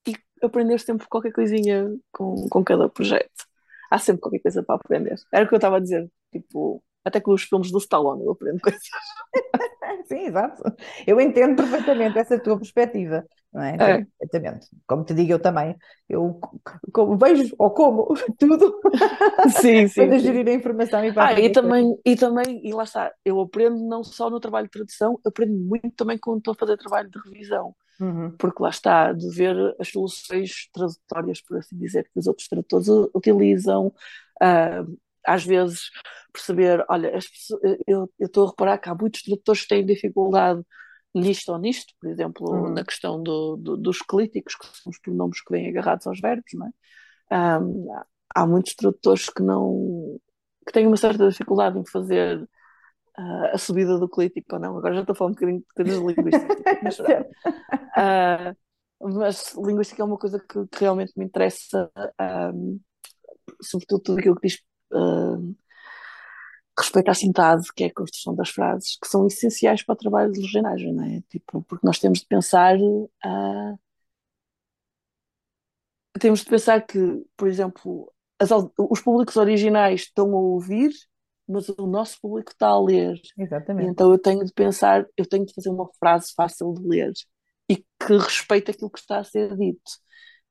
[0.06, 3.46] e aprender sempre qualquer coisinha com, com cada projeto.
[3.90, 5.16] Há sempre qualquer coisa para aprender.
[5.32, 8.32] Era o que eu estava a dizer, tipo, até com os filmes do Stallone eu
[8.32, 8.82] aprendo coisas.
[10.06, 10.62] Sim, exato.
[11.06, 13.76] Eu entendo perfeitamente essa tua perspectiva, não é?
[13.78, 14.06] É.
[14.18, 14.66] Perfeitamente.
[14.86, 15.76] Como te digo, eu também,
[16.08, 16.38] eu
[16.92, 18.80] como vejo ou como tudo
[19.60, 20.06] Sim, sim.
[20.08, 20.24] para sim.
[20.24, 23.76] gerir a informação e para Ah, e também, e também, e lá está, eu aprendo
[23.86, 27.10] não só no trabalho de tradução, eu aprendo muito também quando estou a fazer trabalho
[27.10, 28.38] de revisão, Uhum.
[28.38, 32.88] porque lá está, de ver as soluções tradutórias, por assim dizer, que os outros tradutores
[33.14, 33.92] utilizam,
[34.40, 34.84] ah,
[35.26, 35.90] às vezes
[36.32, 39.86] perceber, olha, as pessoas- eu eu estou a reparar que há muitos tradutores que têm
[39.86, 40.62] dificuldade
[41.14, 42.70] nisto ou nisto, por exemplo, Uhum.
[42.70, 46.50] na questão do, do- dos clíticos, que são os pronomes que vêm agarrados aos verbos,
[46.54, 46.70] não é?
[47.30, 47.60] Ah,
[48.34, 50.18] há muitos tradutores que não
[50.66, 52.48] que têm uma certa dificuldade em fazer
[53.18, 54.76] ah, a subida do clítico ou não.
[54.78, 56.66] Agora já estou a falar um bocadinho de coisas linguísticas,
[57.96, 58.54] ah,
[59.00, 62.52] mas linguística é uma coisa que, que realmente me interessa, ah,
[63.62, 64.60] sobretudo tudo aquilo que diz
[64.94, 65.38] ah,
[66.78, 70.32] respeito à sintase, que é a construção das frases, que são essenciais para o trabalho
[70.32, 71.22] de legendagem, não é?
[71.30, 72.76] Tipo, porque nós temos de pensar
[73.24, 73.74] ah,
[76.20, 76.98] temos de pensar que,
[77.36, 80.90] por exemplo, as os públicos originais estão a ouvir,
[81.48, 83.20] mas o nosso público está a ler.
[83.36, 83.90] Exatamente.
[83.90, 87.12] então eu tenho de pensar, eu tenho de fazer uma frase fácil de ler
[87.68, 89.82] e que respeite aquilo que está a ser dito.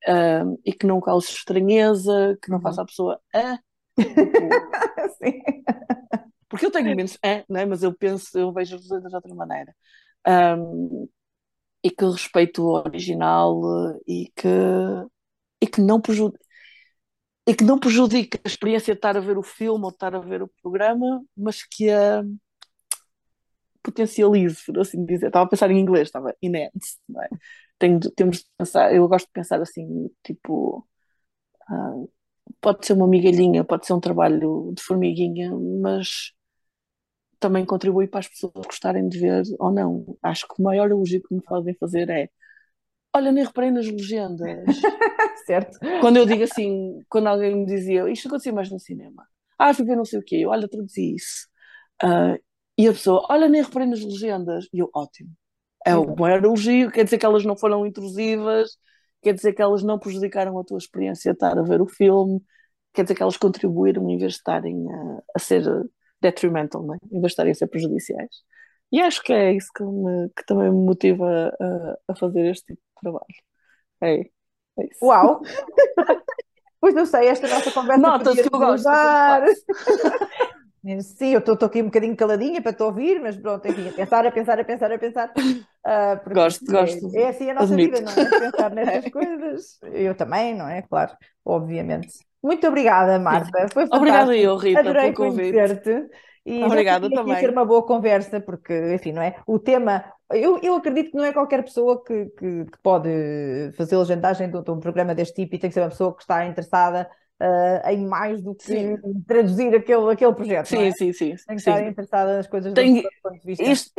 [0.07, 2.61] Ahm, e que não cause estranheza, que não Uhum.
[2.61, 3.59] faça a pessoa ah,
[5.17, 5.41] Sim.
[6.49, 7.65] Porque eu tenho menos, é, não é?
[7.65, 9.75] Mas eu penso, eu vejo as legendas de outra maneira.
[10.27, 11.07] Um,
[11.83, 13.61] e que respeito o original
[13.97, 14.47] eh, e que,
[15.61, 16.43] e que não prejudica
[17.47, 20.15] e que não prejudica a experiência de estar a ver o filme ou de estar
[20.15, 22.23] a ver o programa, mas que a
[23.81, 25.27] potencialize, por assim dizer.
[25.27, 27.29] Estava a pensar em inglês, estava enhance, não é?
[27.79, 30.87] Tenho, temos de pensar, eu gosto de pensar assim, tipo,
[31.69, 32.11] uh,
[32.61, 36.33] pode ser uma migalhinha, pode ser um trabalho de formiguinha, mas
[37.39, 40.17] também contribui para as pessoas gostarem de ver ou não.
[40.21, 42.29] Acho que o maior elogio que me podem fazer é
[43.15, 44.65] olha, nem reparei nas legendas.
[45.45, 45.77] certo.
[46.01, 49.27] Quando eu digo assim, quando alguém me dizia isto acontecia mais no cinema.
[49.57, 51.47] Ah, fui ver não sei o quê, olha, traduzi isso.
[52.03, 52.41] Uh,
[52.77, 54.65] e a pessoa, olha, nem reparei nas legendas.
[54.73, 55.29] E eu, ótimo.
[55.85, 58.77] É o maior elogio, quer dizer que elas não foram intrusivas,
[59.23, 62.41] quer dizer que elas não prejudicaram a tua experiência de estar a ver o filme,
[62.93, 65.63] quer dizer que elas contribuíram em vez de estarem a, a ser
[66.21, 66.97] detrimental, não é?
[67.05, 68.43] em vez de estarem a ser prejudiciais.
[68.91, 72.67] E acho que é isso que, me, que também me motiva a, a, fazer este
[72.67, 73.25] tipo de trabalho.
[74.01, 75.03] É, é isso.
[75.03, 75.41] Uau!
[76.79, 78.87] pois não sei, esta nossa conversa Nota-se que eu gosto.
[80.99, 84.25] Sim, eu estou aqui um bocadinho caladinha para te ouvir, mas pronto, enfim, a pensar,
[84.25, 85.33] a pensar, a pensar, a pensar.
[85.37, 87.17] Uh, gosto, é, gosto.
[87.17, 87.97] É assim a nossa Admito.
[87.97, 88.51] vida, não é?
[88.51, 89.79] Pensar nestas coisas.
[89.93, 90.81] Eu também, não é?
[90.81, 91.13] Claro,
[91.45, 92.09] obviamente.
[92.43, 93.49] Muito obrigada, Marta.
[93.49, 93.95] Foi fantástico.
[93.95, 96.09] Obrigada eu, Rita, Adorei pelo convite.
[96.45, 97.39] E Obrigada também.
[97.39, 99.37] ser uma boa conversa, porque, enfim, não é?
[99.47, 103.09] O tema, eu, eu acredito que não é qualquer pessoa que, que, que pode
[103.77, 106.45] fazer legendagem de um programa deste tipo e tem que ser uma pessoa que está
[106.45, 107.09] interessada
[107.43, 108.97] uh, em mais do que sim.
[109.27, 110.67] traduzir aquele, aquele projeto.
[110.67, 110.91] Sim, é?
[110.91, 111.35] sim, sim.
[111.35, 111.69] Tem que sim.
[111.69, 113.63] estar interessada nas coisas tem, do ponto de vista.
[113.63, 113.91] Isto,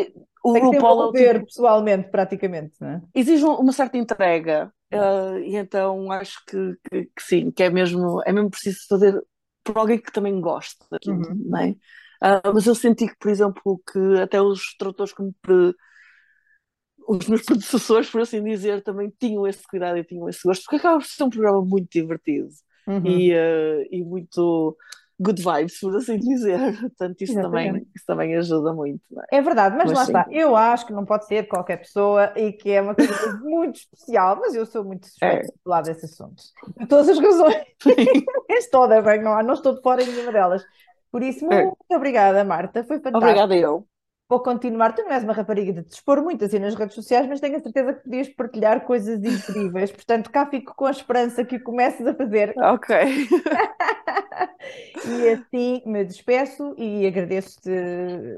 [0.42, 1.46] o tem que RuPaul ver tipo...
[1.46, 2.74] pessoalmente, praticamente.
[2.80, 3.02] Não é?
[3.14, 4.72] Exige uma certa entrega.
[4.92, 9.20] Uh, e então acho que, que, que, sim, que é mesmo, é mesmo preciso fazer
[9.64, 11.42] por alguém que também goste daquilo, uhum.
[11.46, 11.70] não é?
[11.70, 15.34] Uh, mas eu senti que, por exemplo, que até os tradutores que me
[17.08, 20.76] os meus predecessores, por assim dizer, também tinham esse cuidado e tinham esse gosto, porque
[20.76, 22.48] acaba por ser um programa muito divertido
[22.86, 23.06] uhum.
[23.06, 24.76] e, uh, e muito
[25.18, 26.58] good vibes, por assim dizer.
[26.80, 29.00] Portanto, isso, também, isso também ajuda muito.
[29.30, 29.38] É?
[29.38, 29.42] é?
[29.42, 30.12] verdade, mas, mas lá sim.
[30.12, 30.26] está.
[30.30, 33.12] Eu acho que não pode ser qualquer pessoa e que é uma coisa
[33.42, 35.40] muito especial, mas eu sou muito suspeita é.
[35.42, 36.42] de falar desse assunto.
[36.76, 37.64] Por todas as razões.
[38.70, 40.64] todas, não, não estou de fora em nenhuma delas.
[41.10, 41.64] Por isso, é.
[41.64, 41.96] muito é.
[41.96, 42.82] obrigada, Marta.
[42.84, 43.18] Foi fantástico.
[43.18, 43.86] Obrigada eu.
[44.28, 44.94] Vou continuar.
[44.94, 47.56] Tu não és uma rapariga de te expor muito assim nas redes sociais, mas tenho
[47.56, 49.90] a certeza que podias partilhar coisas incríveis.
[49.92, 52.54] Portanto, cá fico com a esperança que o comeces a fazer.
[52.56, 52.96] Ok.
[55.06, 57.70] e assim me despeço e agradeço-te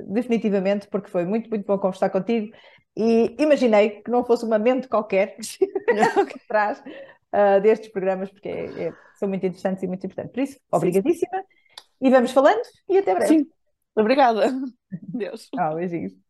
[0.08, 2.50] definitivamente, porque foi muito, muito bom conversar contigo.
[2.96, 8.86] E imaginei que não fosse uma mente qualquer que traz uh, destes programas, porque é,
[8.86, 10.32] é, são muito interessantes e muito importantes.
[10.32, 11.44] Por isso, obrigadíssima.
[12.00, 13.38] E vamos falando e até breve.
[13.38, 13.55] Sim.
[13.96, 14.52] Obrigada.
[15.12, 15.50] Deus.
[15.52, 16.25] Tchau, beijinhos.